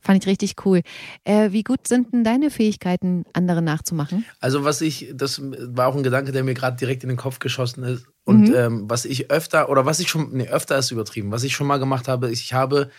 [0.00, 0.82] Fand ich richtig cool.
[1.22, 4.24] Äh, wie gut sind denn deine Fähigkeiten, andere nachzumachen?
[4.40, 7.38] Also was ich, das war auch ein Gedanke, der mir gerade direkt in den Kopf
[7.38, 8.06] geschossen ist.
[8.24, 8.54] Und Mhm.
[8.56, 11.68] ähm, was ich öfter, oder was ich schon, nee, öfter ist übertrieben, was ich schon
[11.68, 12.90] mal gemacht habe, ist, ich habe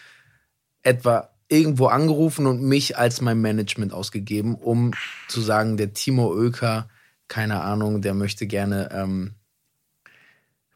[0.86, 4.92] etwa irgendwo angerufen und mich als mein Management ausgegeben, um
[5.28, 6.90] zu sagen, der Timo Oelker,
[7.28, 9.36] keine Ahnung, der möchte gerne ähm,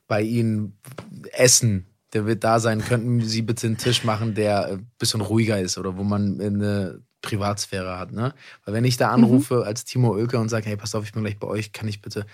[0.07, 0.77] bei Ihnen
[1.31, 1.85] essen.
[2.13, 2.83] Der wird da sein.
[2.83, 7.01] Könnten Sie bitte einen Tisch machen, der ein bisschen ruhiger ist oder wo man eine
[7.21, 8.33] Privatsphäre hat, ne?
[8.65, 11.23] Weil wenn ich da anrufe als Timo Oelker und sage, hey, pass auf, ich bin
[11.23, 12.25] gleich bei euch, kann ich bitte.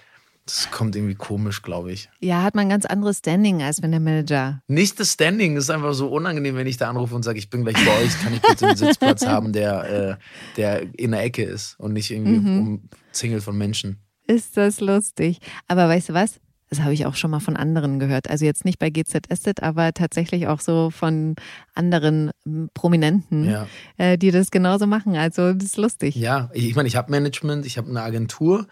[0.46, 2.08] Das kommt irgendwie komisch, glaube ich.
[2.20, 4.62] Ja, hat man ein ganz anderes Standing, als wenn der Manager.
[4.68, 7.64] Nicht das Standing, ist einfach so unangenehm, wenn ich da anrufe und sage, ich bin
[7.64, 10.16] gleich bei euch, kann ich bitte einen Sitzplatz haben, der, äh,
[10.56, 12.82] der in der Ecke ist und nicht irgendwie Mhm.
[13.12, 13.98] umzingelt von Menschen.
[14.28, 15.40] Ist das lustig.
[15.68, 16.40] Aber weißt du was?
[16.70, 18.28] Das habe ich auch schon mal von anderen gehört.
[18.30, 21.36] Also jetzt nicht bei GZSZ, aber tatsächlich auch so von
[21.74, 23.68] anderen m, Prominenten, Ja.
[23.98, 25.16] äh, die das genauso machen.
[25.16, 26.16] Also das ist lustig.
[26.16, 28.68] Ja, ich meine, ich habe Management, ich habe eine Agentur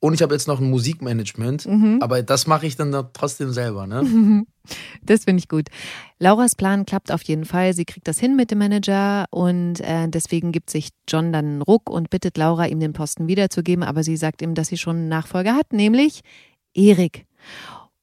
[0.00, 1.98] und ich habe jetzt noch ein Musikmanagement, Mhm.
[2.02, 4.02] aber das mache ich dann da trotzdem selber, ne?
[5.02, 5.68] Das finde ich gut.
[6.18, 7.72] Lauras Plan klappt auf jeden Fall.
[7.72, 11.62] Sie kriegt das hin mit dem Manager und äh, deswegen gibt sich John dann einen
[11.62, 13.84] Ruck und bittet Laura, ihm den Posten wiederzugeben.
[13.84, 16.22] Aber sie sagt ihm, dass sie schon einen Nachfolger hat, nämlich
[16.74, 17.26] Erik.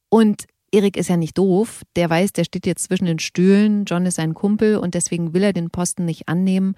[0.08, 1.82] Und Erik ist ja nicht doof.
[1.94, 3.84] Der weiß, der steht jetzt zwischen den Stühlen.
[3.84, 6.74] John ist sein Kumpel und deswegen will er den Posten nicht annehmen.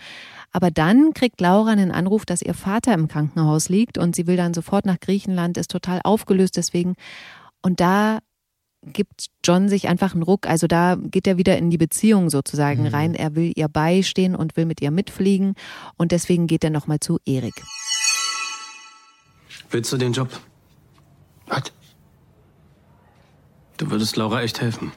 [0.52, 4.37] Aber dann kriegt Laura einen Anruf, dass ihr Vater im Krankenhaus liegt und sie will
[4.37, 6.94] dann sofort nach Griechenland, ist total aufgelöst deswegen.
[7.62, 8.18] Und da
[8.82, 10.46] gibt John sich einfach einen Ruck.
[10.46, 12.88] Also da geht er wieder in die Beziehung sozusagen Mhm.
[12.88, 13.14] rein.
[13.14, 15.54] Er will ihr beistehen und will mit ihr mitfliegen.
[15.96, 17.54] Und deswegen geht er nochmal zu Erik.
[19.70, 20.28] Willst du den Job?
[21.46, 21.72] Was?
[23.76, 24.92] Du würdest Laura echt helfen.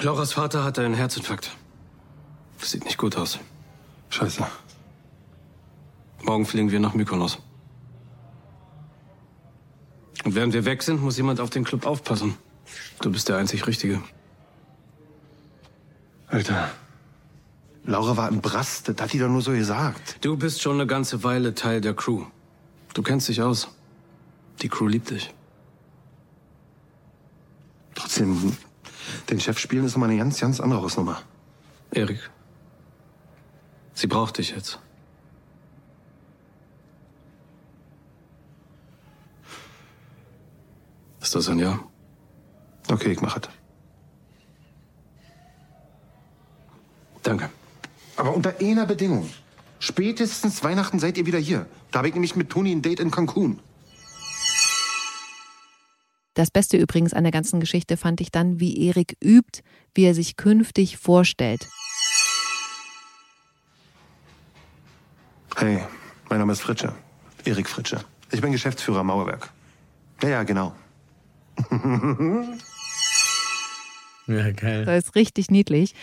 [0.00, 1.56] Lauras Vater hatte einen Herzinfarkt.
[2.58, 3.38] Das sieht nicht gut aus.
[4.10, 4.46] Scheiße.
[6.22, 7.38] Morgen fliegen wir nach Mykonos.
[10.24, 12.36] Und während wir weg sind, muss jemand auf den Club aufpassen.
[13.00, 14.02] Du bist der einzig Richtige.
[16.28, 16.70] Alter.
[17.84, 20.24] Laura war im Brast, das hat die doch nur so gesagt.
[20.24, 22.26] Du bist schon eine ganze Weile Teil der Crew.
[22.94, 23.68] Du kennst dich aus.
[24.60, 25.32] Die Crew liebt dich.
[27.94, 28.56] Trotzdem,
[29.30, 31.22] den Chef spielen ist nochmal eine ganz, ganz andere Hausnummer.
[31.90, 32.30] Erik.
[33.94, 34.78] Sie braucht dich jetzt.
[41.20, 41.78] Ist das ein Ja?
[42.90, 43.48] Okay, ich mach es.
[47.22, 47.48] Danke.
[48.16, 49.30] Aber unter einer Bedingung.
[49.82, 51.66] Spätestens Weihnachten seid ihr wieder hier.
[51.90, 53.58] Da habe ich nämlich mit Toni ein Date in Cancun.
[56.34, 60.14] Das Beste übrigens an der ganzen Geschichte fand ich dann, wie Erik übt, wie er
[60.14, 61.68] sich künftig vorstellt.
[65.56, 65.82] Hey,
[66.28, 66.94] mein Name ist Fritsche.
[67.44, 68.04] Erik Fritsche.
[68.30, 69.50] Ich bin Geschäftsführer Mauerwerk.
[70.22, 70.76] Ja, ja, genau.
[74.26, 74.84] Ja, geil.
[74.84, 75.94] Das ist richtig niedlich.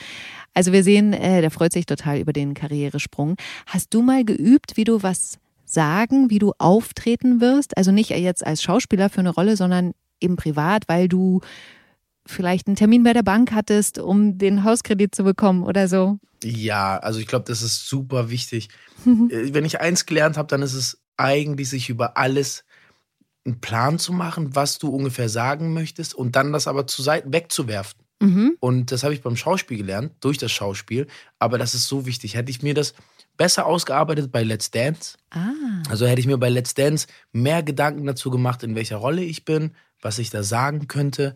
[0.59, 3.37] Also wir sehen, äh, der freut sich total über den Karrieresprung.
[3.65, 7.77] Hast du mal geübt, wie du was sagen, wie du auftreten wirst?
[7.77, 11.39] Also nicht jetzt als Schauspieler für eine Rolle, sondern eben privat, weil du
[12.25, 16.19] vielleicht einen Termin bei der Bank hattest, um den Hauskredit zu bekommen oder so.
[16.43, 18.67] Ja, also ich glaube, das ist super wichtig.
[19.05, 22.65] Äh, Wenn ich eins gelernt habe, dann ist es eigentlich, sich über alles
[23.45, 27.31] einen Plan zu machen, was du ungefähr sagen möchtest und dann das aber zu Seiten
[27.31, 27.98] wegzuwerfen.
[28.19, 28.57] Mhm.
[28.59, 31.07] Und das habe ich beim Schauspiel gelernt, durch das Schauspiel.
[31.39, 32.35] Aber das ist so wichtig.
[32.35, 32.93] Hätte ich mir das
[33.39, 35.53] besser ausgearbeitet bei Let's Dance, Ah,
[35.89, 39.45] also hätte ich mir bei Let's Dance mehr Gedanken dazu gemacht, in welcher Rolle ich
[39.45, 41.35] bin, was ich da sagen könnte.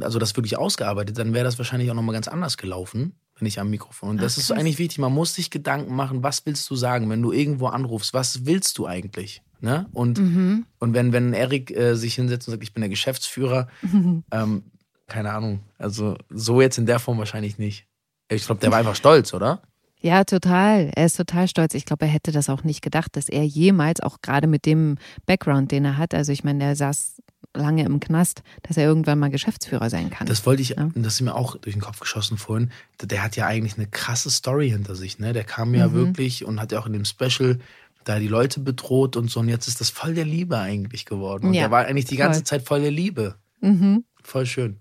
[0.00, 3.60] Also das wirklich ausgearbeitet, dann wäre das wahrscheinlich auch nochmal ganz anders gelaufen, wenn ich
[3.60, 4.10] am Mikrofon.
[4.10, 4.98] Und das Ach, ist so eigentlich wichtig.
[4.98, 8.76] Man muss sich Gedanken machen, was willst du sagen, wenn du irgendwo anrufst, was willst
[8.76, 9.42] du eigentlich?
[9.60, 9.86] Ne?
[9.92, 10.66] Und, mhm.
[10.80, 13.68] und wenn, wenn Erik äh, sich hinsetzt und sagt, ich bin der Geschäftsführer,
[14.32, 14.64] ähm,
[15.12, 17.86] keine Ahnung, also so jetzt in der Form wahrscheinlich nicht.
[18.30, 19.60] Ich glaube, der war einfach stolz, oder?
[20.04, 20.90] Ja, total.
[20.96, 21.74] Er ist total stolz.
[21.74, 24.96] Ich glaube, er hätte das auch nicht gedacht, dass er jemals, auch gerade mit dem
[25.26, 27.22] Background, den er hat, also ich meine, der saß
[27.54, 30.26] lange im Knast, dass er irgendwann mal Geschäftsführer sein kann.
[30.26, 30.90] Das wollte ich, Ja.
[30.96, 32.72] das ist mir auch durch den Kopf geschossen vorhin.
[33.00, 35.32] Der hat ja eigentlich eine krasse Story hinter sich, ne?
[35.32, 35.92] Der kam ja Mhm.
[35.92, 37.60] wirklich und hat ja auch in dem Special
[38.02, 39.38] da die Leute bedroht und so.
[39.38, 41.46] Und jetzt ist das voll der Liebe eigentlich geworden.
[41.46, 42.44] Und Ja, der war eigentlich die ganze voll.
[42.46, 43.36] Zeit voll der Liebe.
[43.62, 44.04] Mhm.
[44.22, 44.78] Voll schön.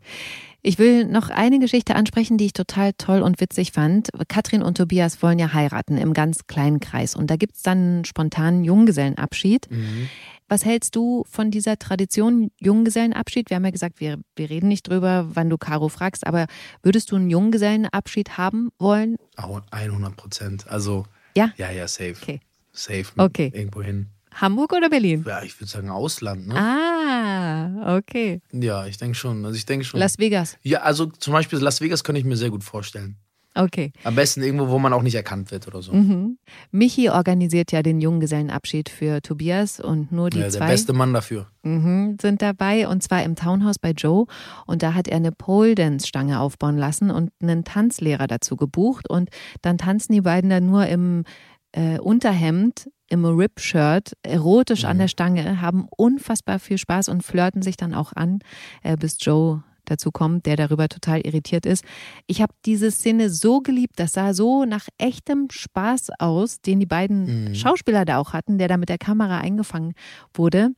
[0.64, 4.10] Ich will noch eine Geschichte ansprechen, die ich total toll und witzig fand.
[4.28, 7.16] Katrin und Tobias wollen ja heiraten im ganz kleinen Kreis.
[7.16, 9.72] Und da gibt's dann einen spontanen Junggesellenabschied.
[9.72, 10.08] Mhm.
[10.48, 13.50] Was hältst du von dieser Tradition Junggesellenabschied?
[13.50, 16.46] Wir haben ja gesagt, wir, wir reden nicht drüber, wann du Caro fragst, aber
[16.84, 19.16] würdest du einen Junggesellenabschied haben wollen?
[19.38, 20.68] Auch 100 Prozent.
[20.68, 21.52] Also, Ja?
[21.58, 22.16] ja, ja, safe.
[22.22, 22.40] Okay.
[22.72, 23.06] Safe.
[23.18, 23.52] Okay.
[23.56, 24.10] Irgendwo hin.
[24.34, 25.24] Hamburg oder Berlin?
[25.28, 26.56] Ja, ich würde sagen Ausland, ne?
[26.56, 28.42] Ah, okay.
[28.52, 29.46] Ja, ich denke schon.
[29.46, 30.00] Also ich denke schon.
[30.00, 30.58] Las Vegas.
[30.62, 33.18] ja, also zum Beispiel Las Vegas könnte ich mir sehr gut vorstellen.
[33.54, 33.92] Okay.
[34.06, 35.92] Am besten irgendwo, wo man auch nicht erkannt wird oder so.
[35.92, 36.38] Mhm.
[36.72, 41.14] Michi organisiert ja den Junggesellenabschied für Tobias und nur die Ja, der zwei beste Mann
[41.14, 41.48] dafür.
[41.64, 44.26] mhm, sind dabei und zwar im Townhouse bei Joe
[44.68, 49.10] und da hat er eine Pole Dance Stange aufbauen lassen und einen Tanzlehrer dazu gebucht
[49.10, 49.30] und
[49.62, 51.26] dann tanzen die beiden da nur im
[51.74, 57.76] äh, Unterhemd im Rip-Shirt erotisch an der Stange, haben unfassbar viel Spaß und flirten sich
[57.76, 58.40] dann auch an,
[58.84, 61.84] äh, bis Joe dazu kommt, der darüber total irritiert ist.
[62.28, 66.86] Ich habe diese Szene so geliebt, das sah so nach echtem Spaß aus, den die
[66.86, 67.56] beiden Mhm.
[67.56, 69.94] Schauspieler da auch hatten, der da mit der Kamera eingefangen
[70.34, 70.70] wurde.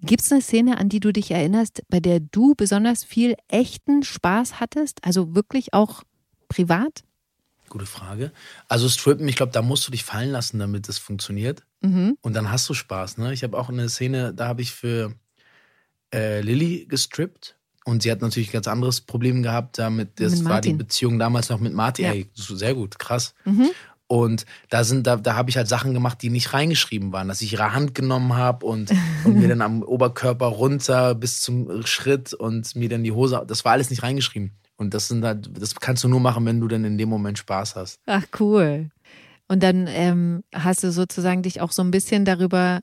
[0.00, 4.02] Gibt es eine Szene, an die du dich erinnerst, bei der du besonders viel echten
[4.02, 5.04] Spaß hattest?
[5.04, 6.02] Also wirklich auch
[6.48, 7.04] privat?
[7.74, 8.30] Gute Frage.
[8.68, 11.64] Also Strippen, ich glaube, da musst du dich fallen lassen, damit es funktioniert.
[11.80, 12.16] Mhm.
[12.22, 13.18] Und dann hast du Spaß.
[13.18, 13.32] Ne?
[13.32, 15.12] Ich habe auch eine Szene, da habe ich für
[16.14, 17.56] äh, Lilly gestrippt.
[17.84, 20.20] Und sie hat natürlich ein ganz anderes Problem gehabt damit.
[20.20, 20.72] Das Mit war die.
[20.72, 22.04] Beziehung damals noch mit Martin.
[22.04, 22.12] Ja.
[22.12, 23.34] Ey, sehr gut, krass.
[23.44, 23.70] Mhm.
[24.06, 27.42] Und da sind, da, da habe ich halt Sachen gemacht, die nicht reingeschrieben waren, dass
[27.42, 28.92] ich ihre Hand genommen habe und,
[29.24, 33.42] und mir dann am Oberkörper runter bis zum Schritt und mir dann die Hose.
[33.48, 34.52] Das war alles nicht reingeschrieben.
[34.76, 37.38] Und das sind halt, das kannst du nur machen, wenn du dann in dem Moment
[37.38, 38.00] Spaß hast.
[38.06, 38.90] Ach, cool.
[39.46, 42.80] Und dann ähm, hast du sozusagen dich auch so ein bisschen darüber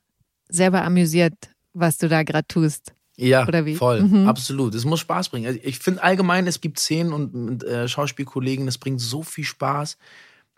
[0.48, 1.34] selber amüsiert,
[1.74, 2.94] was du da gerade tust.
[3.18, 4.28] Ja, voll, Mhm.
[4.28, 4.74] absolut.
[4.74, 5.46] Es muss Spaß bringen.
[5.48, 9.44] Also ich finde allgemein, es gibt Szenen und, und äh, Schauspielkollegen, das bringt so viel
[9.44, 9.98] Spaß.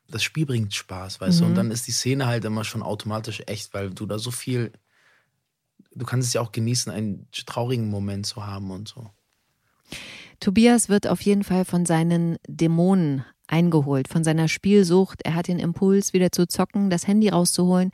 [0.10, 1.44] Das Spiel bringt Spaß, weißt du.
[1.46, 1.50] Mhm.
[1.50, 4.72] Und dann ist die Szene halt immer schon automatisch echt, weil du da so viel.
[5.96, 9.10] Du kannst es ja auch genießen, einen traurigen Moment zu haben und so.
[10.44, 15.22] Tobias wird auf jeden Fall von seinen Dämonen eingeholt, von seiner Spielsucht.
[15.24, 17.92] Er hat den Impuls, wieder zu zocken, das Handy rauszuholen.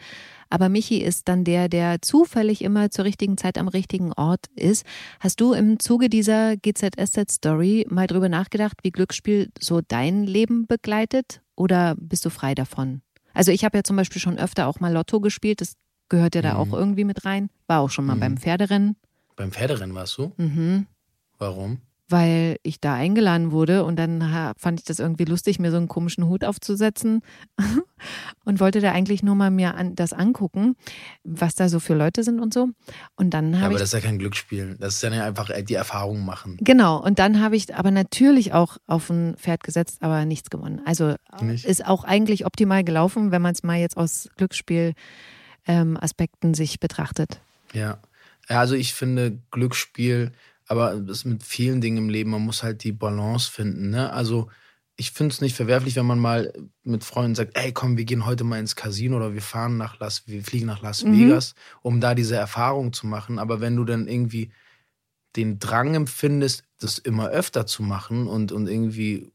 [0.49, 4.83] Aber Michi ist dann der, der zufällig immer zur richtigen Zeit am richtigen Ort ist.
[5.19, 11.41] Hast du im Zuge dieser GZSZ-Story mal drüber nachgedacht, wie Glücksspiel so dein Leben begleitet?
[11.55, 13.03] Oder bist du frei davon?
[13.35, 15.61] Also ich habe ja zum Beispiel schon öfter auch mal Lotto gespielt.
[15.61, 15.73] Das
[16.09, 16.59] gehört ja da Mhm.
[16.59, 17.51] auch irgendwie mit rein.
[17.67, 18.19] War auch schon mal Mhm.
[18.21, 18.95] beim Pferderennen.
[19.35, 20.31] Beim Pferderennen warst du?
[20.37, 20.87] Mhm
[21.37, 21.77] Warum?
[22.09, 25.87] Weil ich da eingeladen wurde und dann fand ich das irgendwie lustig, mir so einen
[25.87, 27.21] komischen Hut aufzusetzen
[28.45, 30.75] und wollte da eigentlich nur mal mir an, das angucken,
[31.23, 32.69] was da so für Leute sind und so.
[33.15, 34.75] Und dann Ja, habe aber ich das ist ja kein Glücksspiel.
[34.79, 36.57] Das ist ja einfach äh, die Erfahrung machen.
[36.61, 40.81] Genau, und dann habe ich aber natürlich auch auf ein Pferd gesetzt, aber nichts gewonnen.
[40.85, 41.63] Also Nicht?
[41.65, 47.41] ist auch eigentlich optimal gelaufen, wenn man es mal jetzt aus Glücksspiel-Aspekten sich betrachtet.
[47.73, 47.99] Ja.
[48.49, 50.31] ja, also ich finde Glücksspiel,
[50.69, 53.89] aber das ist mit vielen Dingen im Leben, man muss halt die Balance finden.
[53.89, 54.13] Ne?
[54.13, 54.49] Also
[54.95, 56.53] ich finde es nicht verwerflich, wenn man mal
[56.83, 59.99] mit Freunden sagt, ey komm, wir gehen heute mal ins Casino oder wir fahren nach
[59.99, 61.11] Las, wir fliegen nach Las Mhm.
[61.11, 63.39] Vegas, um da diese Erfahrung zu machen.
[63.39, 64.51] Aber wenn du dann irgendwie
[65.35, 69.31] den Drang empfindest, das immer öfter zu machen und, und irgendwie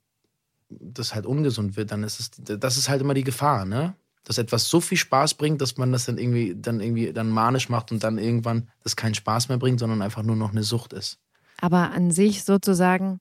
[0.69, 3.97] das halt ungesund wird, dann ist es, das ist halt immer die Gefahr, ne?
[4.25, 7.69] Dass etwas so viel Spaß bringt, dass man das dann irgendwie, dann irgendwie dann manisch
[7.69, 10.93] macht und dann irgendwann das keinen Spaß mehr bringt, sondern einfach nur noch eine Sucht
[10.95, 11.19] ist.
[11.65, 13.21] Aber an sich sozusagen,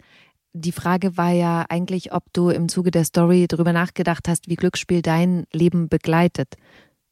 [0.51, 4.58] die Frage war ja eigentlich, ob du im Zuge der Story darüber nachgedacht hast, wie
[4.58, 6.56] Glücksspiel dein Leben begleitet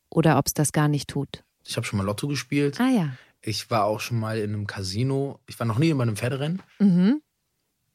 [0.09, 1.45] oder ob es das gar nicht tut.
[1.63, 2.81] Ich habe schon mal Lotto gespielt.
[2.81, 3.09] Ah ja.
[3.41, 5.39] Ich war auch schon mal in einem Casino.
[5.47, 6.61] Ich war noch nie in einem Pferderennen.
[6.79, 7.21] Mhm.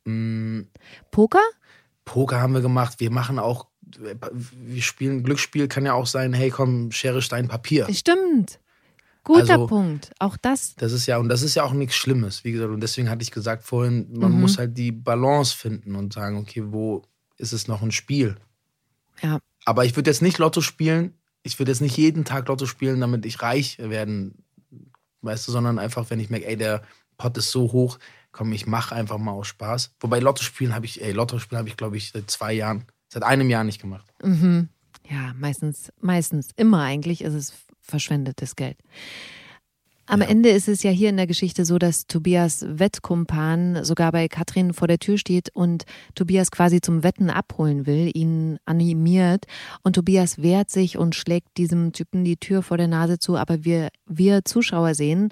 [0.06, 0.68] Mm,
[1.10, 1.42] Poker?
[2.06, 3.00] Poker haben wir gemacht.
[3.00, 7.86] Wir machen auch, wir spielen Glücksspiel kann ja auch sein, hey komm, Schere, Stein, Papier.
[7.92, 8.60] Stimmt.
[9.26, 10.12] Guter Also- Punkt.
[10.20, 10.76] Auch das.
[10.76, 12.70] Das ist ja, und das ist ja auch nichts Schlimmes, wie gesagt.
[12.72, 14.40] Und deswegen hatte ich gesagt vorhin, man Mhm.
[14.40, 17.02] muss halt die Balance finden und sagen, okay, wo
[17.36, 18.36] ist es noch ein Spiel?
[19.22, 19.40] Ja.
[19.64, 21.12] Aber ich würde jetzt nicht Lotto spielen.
[21.42, 24.44] Ich würde jetzt nicht jeden Tag Lotto spielen, damit ich reich werden,
[25.22, 26.82] weißt du, sondern einfach, wenn ich merke, ey, der
[27.18, 27.98] Pot ist so hoch,
[28.30, 29.90] komm, ich mache einfach mal aus Spaß.
[30.00, 32.84] Wobei Lotto spielen habe ich, ey, Lotto spielen habe ich, glaube ich, seit zwei Jahren,
[33.08, 34.06] seit einem Jahr nicht gemacht.
[34.22, 34.68] Mhm.
[35.10, 37.52] Ja, meistens, meistens, immer eigentlich ist es
[37.86, 38.76] verschwendetes Geld.
[40.08, 40.28] Am Ja.
[40.28, 44.72] Ende ist es ja hier in der Geschichte so, dass Tobias Wettkumpan sogar bei Katrin
[44.72, 49.46] vor der Tür steht und Tobias quasi zum Wetten abholen will, ihn animiert.
[49.82, 53.36] Und Tobias wehrt sich und schlägt diesem Typen die Tür vor der Nase zu.
[53.36, 55.30] Aber wir, wir Zuschauer sehen,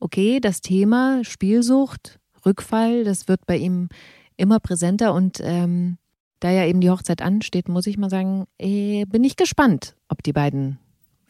[0.00, 3.88] okay, das Thema Spielsucht, Rückfall, das wird bei ihm
[4.36, 5.98] immer präsenter und ähm,
[6.40, 10.22] da ja eben die Hochzeit ansteht, muss ich mal sagen, äh, bin ich gespannt, ob
[10.24, 10.78] die beiden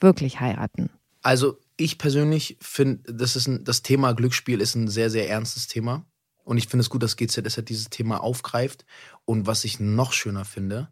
[0.01, 0.91] wirklich heiraten.
[1.23, 5.67] Also ich persönlich finde, das, ist ein, das Thema Glücksspiel ist ein sehr, sehr ernstes
[5.67, 6.05] Thema.
[6.45, 8.85] Und ich finde es gut, dass GZSZ dieses Thema aufgreift.
[9.25, 10.89] Und was ich noch schöner finde,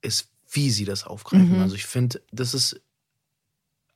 [0.00, 1.56] ist, wie sie das aufgreifen.
[1.56, 1.62] Mhm.
[1.62, 2.80] Also ich finde, das ist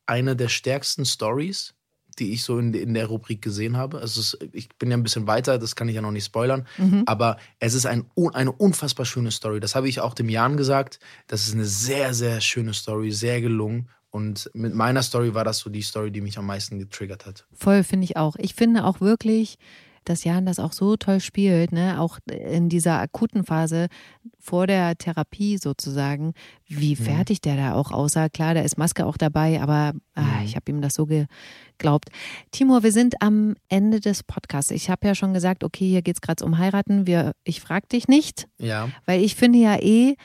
[0.06, 1.74] eine der stärksten Stories,
[2.18, 4.00] die ich so in, in der Rubrik gesehen habe.
[4.00, 6.66] Also es, ich bin ja ein bisschen weiter, das kann ich ja noch nicht spoilern.
[6.76, 7.04] Mhm.
[7.06, 9.60] Aber es ist ein, eine unfassbar schöne Story.
[9.60, 10.98] Das habe ich auch dem Jan gesagt.
[11.28, 13.88] Das ist eine sehr, sehr schöne Story, sehr gelungen.
[14.18, 17.46] Und mit meiner Story war das so die Story, die mich am meisten getriggert hat.
[17.52, 18.34] Voll finde ich auch.
[18.36, 19.58] Ich finde auch wirklich,
[20.04, 22.00] dass Jan das auch so toll spielt, ne?
[22.00, 23.86] Auch in dieser akuten Phase
[24.40, 26.32] vor der Therapie sozusagen,
[26.66, 27.04] wie Mhm.
[27.04, 28.28] fertig der da auch aussah.
[28.28, 30.44] Klar, da ist Maske auch dabei, aber ah, Mhm.
[30.46, 32.08] ich habe ihm das so geglaubt.
[32.50, 34.70] Timur, wir sind am Ende des Podcasts.
[34.72, 37.06] Ich habe ja schon gesagt, okay, hier geht's gerade um heiraten.
[37.06, 38.88] Wir, ich frag dich nicht, Ja.
[39.06, 40.16] weil ich finde ja eh,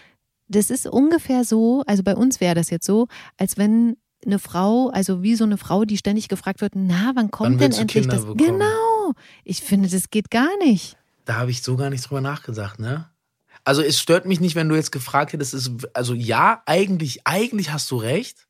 [0.48, 4.90] das ist ungefähr so, also bei uns wäre das jetzt so, als wenn eine Frau,
[4.90, 8.04] also wie so eine Frau, die ständig gefragt wird, na, wann kommt Wann denn endlich
[8.04, 8.26] Kinder das?
[8.26, 8.60] bekommen?
[8.60, 9.14] Genau.
[9.44, 10.98] Ich finde, das geht gar nicht.
[11.26, 13.10] Da habe ich so gar nicht drüber nachgedacht, ne?
[13.66, 17.72] Also es stört mich nicht, wenn du jetzt gefragt hättest, ist, also ja, eigentlich, eigentlich
[17.72, 18.48] hast du recht.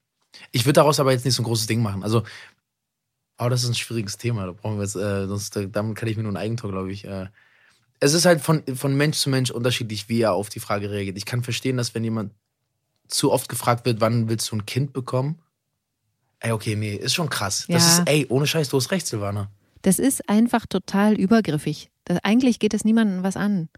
[0.51, 2.03] Ich würde daraus aber jetzt nicht so ein großes Ding machen.
[2.03, 2.23] Also,
[3.37, 4.45] aber das ist ein schwieriges Thema.
[4.47, 6.91] Da brauchen wir jetzt, äh, sonst, äh, damit kann ich mir nur ein Eigentor, glaube
[6.91, 7.05] ich.
[7.05, 7.27] Äh.
[8.03, 11.15] Es ist halt von, von Mensch zu Mensch unterschiedlich, wie er auf die Frage reagiert.
[11.17, 12.33] Ich kann verstehen, dass wenn jemand
[13.07, 15.39] zu oft gefragt wird, wann willst du ein Kind bekommen?
[16.41, 17.65] Ey, okay, nee, ist schon krass.
[17.69, 17.99] Das Ja.
[17.99, 19.49] ist, ey, ohne Scheiß, du hast recht, Silvana.
[19.83, 21.91] Das ist einfach total übergriffig.
[22.03, 23.69] Das, eigentlich geht es niemandem was an.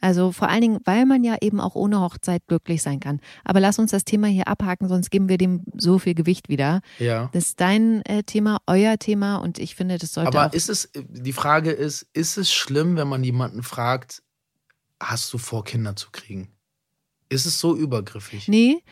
[0.00, 3.20] Also vor allen Dingen, weil man ja eben auch ohne Hochzeit glücklich sein kann.
[3.44, 6.80] Aber lass uns das Thema hier abhaken, sonst geben wir dem so viel Gewicht wieder.
[6.98, 7.30] Ja.
[7.32, 10.52] Das ist dein äh, Thema, euer Thema und ich finde, das sollte Aber auch.
[10.52, 14.22] ist es, die Frage ist, ist es schlimm, wenn man jemanden fragt,
[15.00, 16.52] hast du vor, Kinder zu kriegen?
[17.28, 18.48] Ist es so übergriffig?
[18.48, 18.82] Nee,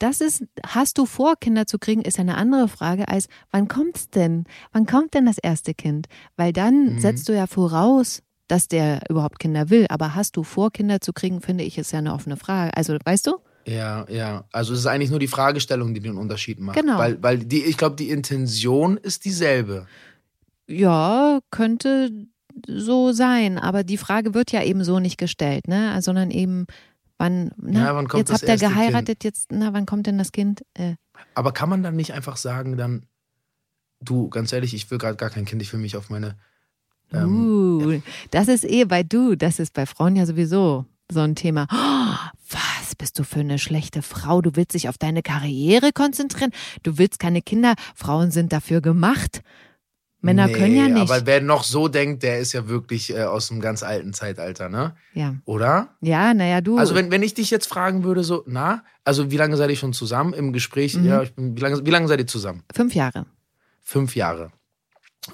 [0.00, 4.10] das ist, hast du vor, Kinder zu kriegen, ist eine andere Frage als, wann kommt's
[4.10, 4.44] denn?
[4.72, 6.06] Wann kommt denn das erste Kind?
[6.36, 7.00] Weil dann Mhm.
[7.00, 9.86] setzt du ja voraus, dass der überhaupt Kinder will.
[9.88, 12.76] Aber hast du vor, Kinder zu kriegen, finde ich, ist ja eine offene Frage.
[12.76, 13.38] Also, weißt du?
[13.66, 14.44] Ja, ja.
[14.50, 16.78] Also es ist eigentlich nur die Fragestellung, die den Unterschied macht.
[16.78, 16.98] Genau.
[16.98, 19.86] Weil, weil die, ich glaube, die Intention ist dieselbe.
[20.66, 22.10] Ja, könnte
[22.66, 23.58] so sein.
[23.58, 26.00] Aber die Frage wird ja eben so nicht gestellt, ne?
[26.00, 26.66] Sondern eben,
[27.18, 30.18] wann, na, Ja, wann kommt jetzt das habt ihr geheiratet, jetzt, na, wann kommt denn
[30.18, 30.62] das Kind?
[30.74, 30.94] Äh,
[31.34, 33.06] Aber kann man dann nicht einfach sagen, dann,
[34.00, 36.38] du, ganz ehrlich, ich will gerade gar kein Kind, ich will mich auf meine.
[37.12, 41.34] Ähm, uh, das ist eh bei du, das ist bei Frauen ja sowieso so ein
[41.34, 41.66] Thema.
[41.72, 44.42] Oh, was bist du für eine schlechte Frau?
[44.42, 46.52] Du willst dich auf deine Karriere konzentrieren?
[46.82, 47.74] Du willst keine Kinder?
[47.94, 49.42] Frauen sind dafür gemacht.
[50.20, 51.10] Männer nee, können ja nicht.
[51.10, 54.68] Aber wer noch so denkt, der ist ja wirklich äh, aus einem ganz alten Zeitalter,
[54.68, 54.96] ne?
[55.14, 55.96] ja, Oder?
[56.00, 56.76] ja, naja, du.
[56.76, 59.76] Also wenn, wenn ich dich jetzt fragen würde, so, na, also wie lange seid ihr
[59.76, 60.96] schon zusammen im Gespräch?
[60.96, 61.04] Mhm.
[61.04, 62.64] Ja, ich bin, wie, lange, wie lange seid ihr zusammen?
[62.74, 63.26] fünf Jahre.
[63.80, 64.50] Fünf Jahre.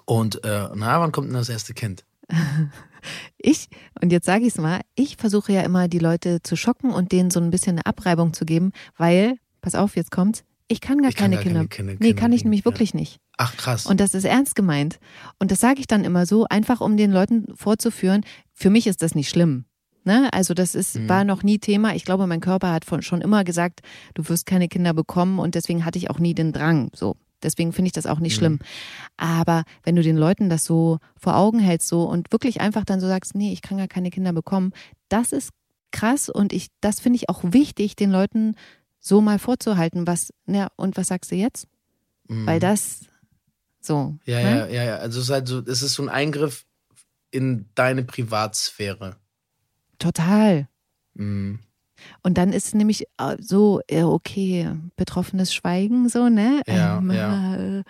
[0.05, 2.05] Und äh, na, wann kommt denn das erste Kind?
[3.37, 3.69] Ich,
[4.01, 7.13] und jetzt sage ich es mal, ich versuche ja immer, die Leute zu schocken und
[7.13, 11.03] denen so ein bisschen eine Abreibung zu geben, weil, pass auf, jetzt kommt's, ich kann
[11.03, 11.59] gar Ich kann keine gar Kinder.
[11.61, 12.65] keine Kinder- nee, Kinder kann ich nämlich ja.
[12.65, 13.19] wirklich nicht.
[13.37, 13.85] Ach krass.
[13.85, 14.99] Und das ist ernst gemeint.
[15.39, 19.03] Und das sage ich dann immer so, einfach um den Leuten vorzuführen, für mich ist
[19.03, 19.67] das nicht schlimm.
[20.05, 20.31] Ne?
[20.33, 21.09] Also das ist, Mhm.
[21.11, 21.95] war noch nie Thema.
[21.95, 23.81] Ich glaube, mein Körper hat von, schon immer gesagt,
[24.15, 26.91] du wirst keine Kinder bekommen und deswegen hatte ich auch nie den Drang.
[26.95, 27.17] So.
[27.45, 28.39] Deswegen finde ich das auch nicht Mhm.
[28.39, 28.59] schlimm.
[29.17, 33.01] Aber wenn du den Leuten das so vor Augen hältst so und wirklich einfach dann
[33.01, 34.73] so sagst, nee, ich kann gar keine Kinder bekommen,
[35.09, 35.51] das ist
[35.93, 38.57] krass und ich, das finde ich auch wichtig, den Leuten
[38.99, 41.69] so mal vorzuhalten, was, ja, und was sagst du jetzt?
[42.29, 42.47] Mhm.
[42.47, 43.01] Weil das
[43.81, 44.17] so.
[44.25, 44.51] ja, ne?
[44.59, 44.97] ja, ja, ja.
[44.97, 46.65] Also es ist halt so, es ist so ein Eingriff
[47.31, 49.17] in deine Privatsphäre.
[49.99, 50.69] Total.
[51.15, 51.61] Mhm.
[52.23, 56.63] Und dann ist es nämlich äh, so, äh, okay, betroffenes Schweigen, so, ne?
[56.67, 57.57] Ja, Ähm, ja.
[57.57, 57.85] äh,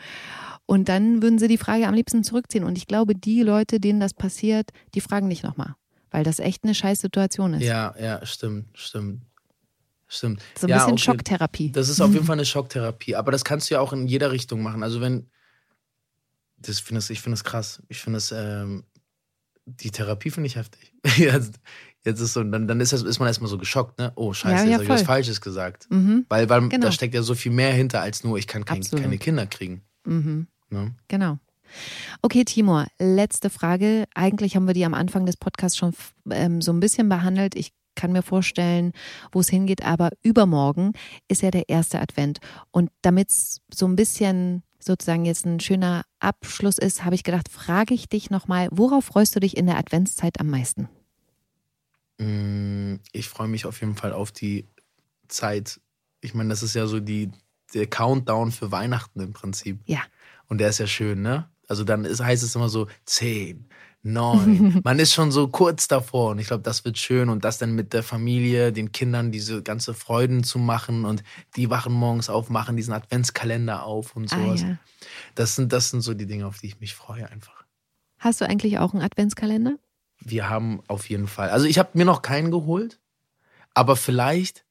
[0.67, 2.65] Und dann würden sie die Frage am liebsten zurückziehen.
[2.65, 5.75] Und ich glaube, die Leute, denen das passiert, die fragen nicht nochmal.
[6.11, 7.63] Weil das echt eine scheiß Situation ist.
[7.63, 9.23] Ja, ja, stimmt, stimmt.
[10.07, 10.43] Stimmt.
[10.57, 11.03] So ein ja, bisschen okay.
[11.03, 11.73] Schocktherapie.
[11.73, 13.17] Das ist auf jeden Fall eine Schocktherapie.
[13.17, 14.83] Aber das kannst du ja auch in jeder Richtung machen.
[14.83, 15.29] Also wenn.
[16.59, 17.83] Das find das, ich finde das krass.
[17.89, 18.33] Ich finde das.
[18.33, 18.85] Ähm,
[19.67, 20.95] die Therapie finde ich heftig.
[22.05, 24.13] jetzt, jetzt ist so, dann, dann ist, das, ist man erstmal so geschockt, ne?
[24.17, 25.03] Oh, scheiße, Ja, jetzt ja, habe ich was.
[25.03, 25.87] Falsches gesagt.
[25.91, 26.87] Mhm, Weil, weil Genau.
[26.87, 29.83] da steckt ja so viel mehr hinter als nur, ich kann kein, keine Kinder kriegen.
[30.05, 30.95] mhm, Ne?
[31.09, 31.39] genau.
[32.23, 34.05] Okay, Timur, letzte Frage.
[34.15, 35.93] Eigentlich haben wir die am Anfang des Podcasts schon
[36.31, 37.55] ähm, so ein bisschen behandelt.
[37.57, 38.93] Ich kann mir vorstellen,
[39.33, 40.93] wo es hingeht, aber übermorgen
[41.29, 42.39] ist ja der erste Advent.
[42.71, 47.49] Und damit es so ein bisschen sozusagen jetzt ein schöner Abschluss ist, habe ich gedacht,
[47.49, 50.89] frage ich dich nochmal, worauf freust du dich in der Adventszeit am meisten?
[52.19, 54.69] Mm, Ich freue mich auf jeden Fall auf die
[55.29, 55.81] Zeit.
[56.21, 57.31] Ich meine, das ist ja so die,
[57.75, 59.81] der Countdown für Weihnachten im Prinzip.
[59.87, 60.01] Ja.
[60.47, 61.49] Und der ist ja schön, ne?
[61.69, 63.69] Also dann ist, heißt es immer so zehn,
[64.03, 64.81] neun.
[64.85, 67.75] Man ist schon so kurz davor und ich glaube, das wird schön und das dann
[67.75, 71.25] mit der Familie, den Kindern diese ganze Freuden zu machen und
[71.57, 74.61] die wachen morgens auf, machen diesen Adventskalender auf und Ah, sowas.
[74.63, 74.79] ja.
[75.35, 77.65] Das sind, das sind so die Dinge, auf die ich mich freue einfach.
[78.19, 79.77] Hast du eigentlich auch einen Adventskalender?
[80.25, 81.51] Wir haben auf jeden Fall.
[81.51, 83.01] Also ich habe mir noch keinen geholt,
[83.75, 84.65] aber vielleicht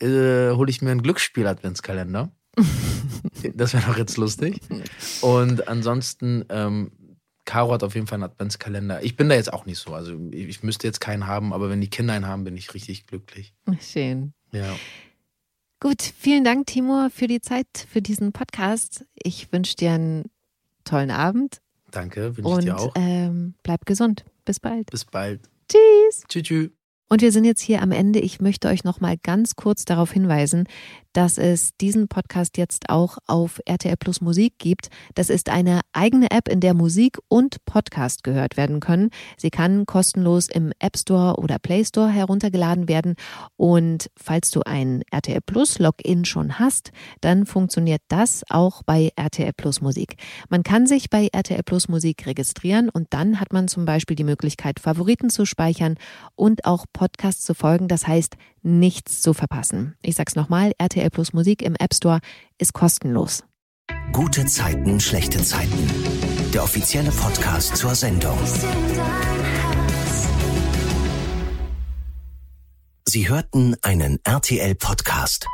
[0.00, 2.30] äh, hole ich mir einen Glücksspiel-Adventskalender.
[3.54, 4.60] das wäre doch jetzt lustig.
[5.20, 6.92] Und ansonsten, ähm,
[7.44, 9.02] Caro hat auf jeden Fall einen Adventskalender.
[9.02, 9.94] Ich bin da jetzt auch nicht so.
[9.94, 12.74] Also ich, ich müsste jetzt keinen haben, aber wenn die Kinder einen haben, bin ich
[12.74, 13.54] richtig glücklich.
[13.80, 14.34] Schön.
[14.52, 14.76] Ja.
[15.80, 19.06] Gut, vielen Dank, Timur, für die Zeit, für diesen Podcast.
[19.14, 20.30] Ich wünsche dir einen
[20.84, 21.60] tollen Abend
[21.90, 22.92] Danke, wünsche ich und dir auch.
[22.96, 24.24] ähm, bleib gesund.
[24.50, 24.90] Bis bald.
[24.90, 25.48] Bis bald.
[25.70, 26.24] Tschüss.
[26.28, 26.42] Tschüss.
[26.42, 26.70] tschüss.
[27.08, 28.18] Und wir sind jetzt hier am Ende.
[28.18, 30.66] Ich möchte euch noch mal ganz kurz darauf hinweisen,
[31.12, 34.88] dass es diesen Podcast jetzt auch auf RTL Plus Musik gibt.
[35.14, 39.10] Das ist eine eigene App, in der Musik und Podcast gehört werden können.
[39.36, 43.14] Sie kann kostenlos im App Store oder Play Store heruntergeladen werden.
[43.56, 49.52] Und falls du ein RTL Plus Login schon hast, dann funktioniert das auch bei RTL
[49.52, 50.16] Plus Musik.
[50.48, 54.24] Man kann sich bei RTL Plus Musik registrieren und dann hat man zum Beispiel die
[54.24, 55.96] Möglichkeit, Favoriten zu speichern
[56.34, 57.88] und auch Podcasts zu folgen.
[57.88, 59.94] Das heißt, nichts zu verpassen.
[60.02, 62.20] Ich sag's nochmal, RTL Plus Musik im App Store
[62.58, 63.44] ist kostenlos.
[64.12, 65.90] Gute Zeiten, schlechte Zeiten.
[66.52, 68.38] Der offizielle Podcast zur Sendung.
[73.06, 75.46] Sie hörten einen RTL-Podcast.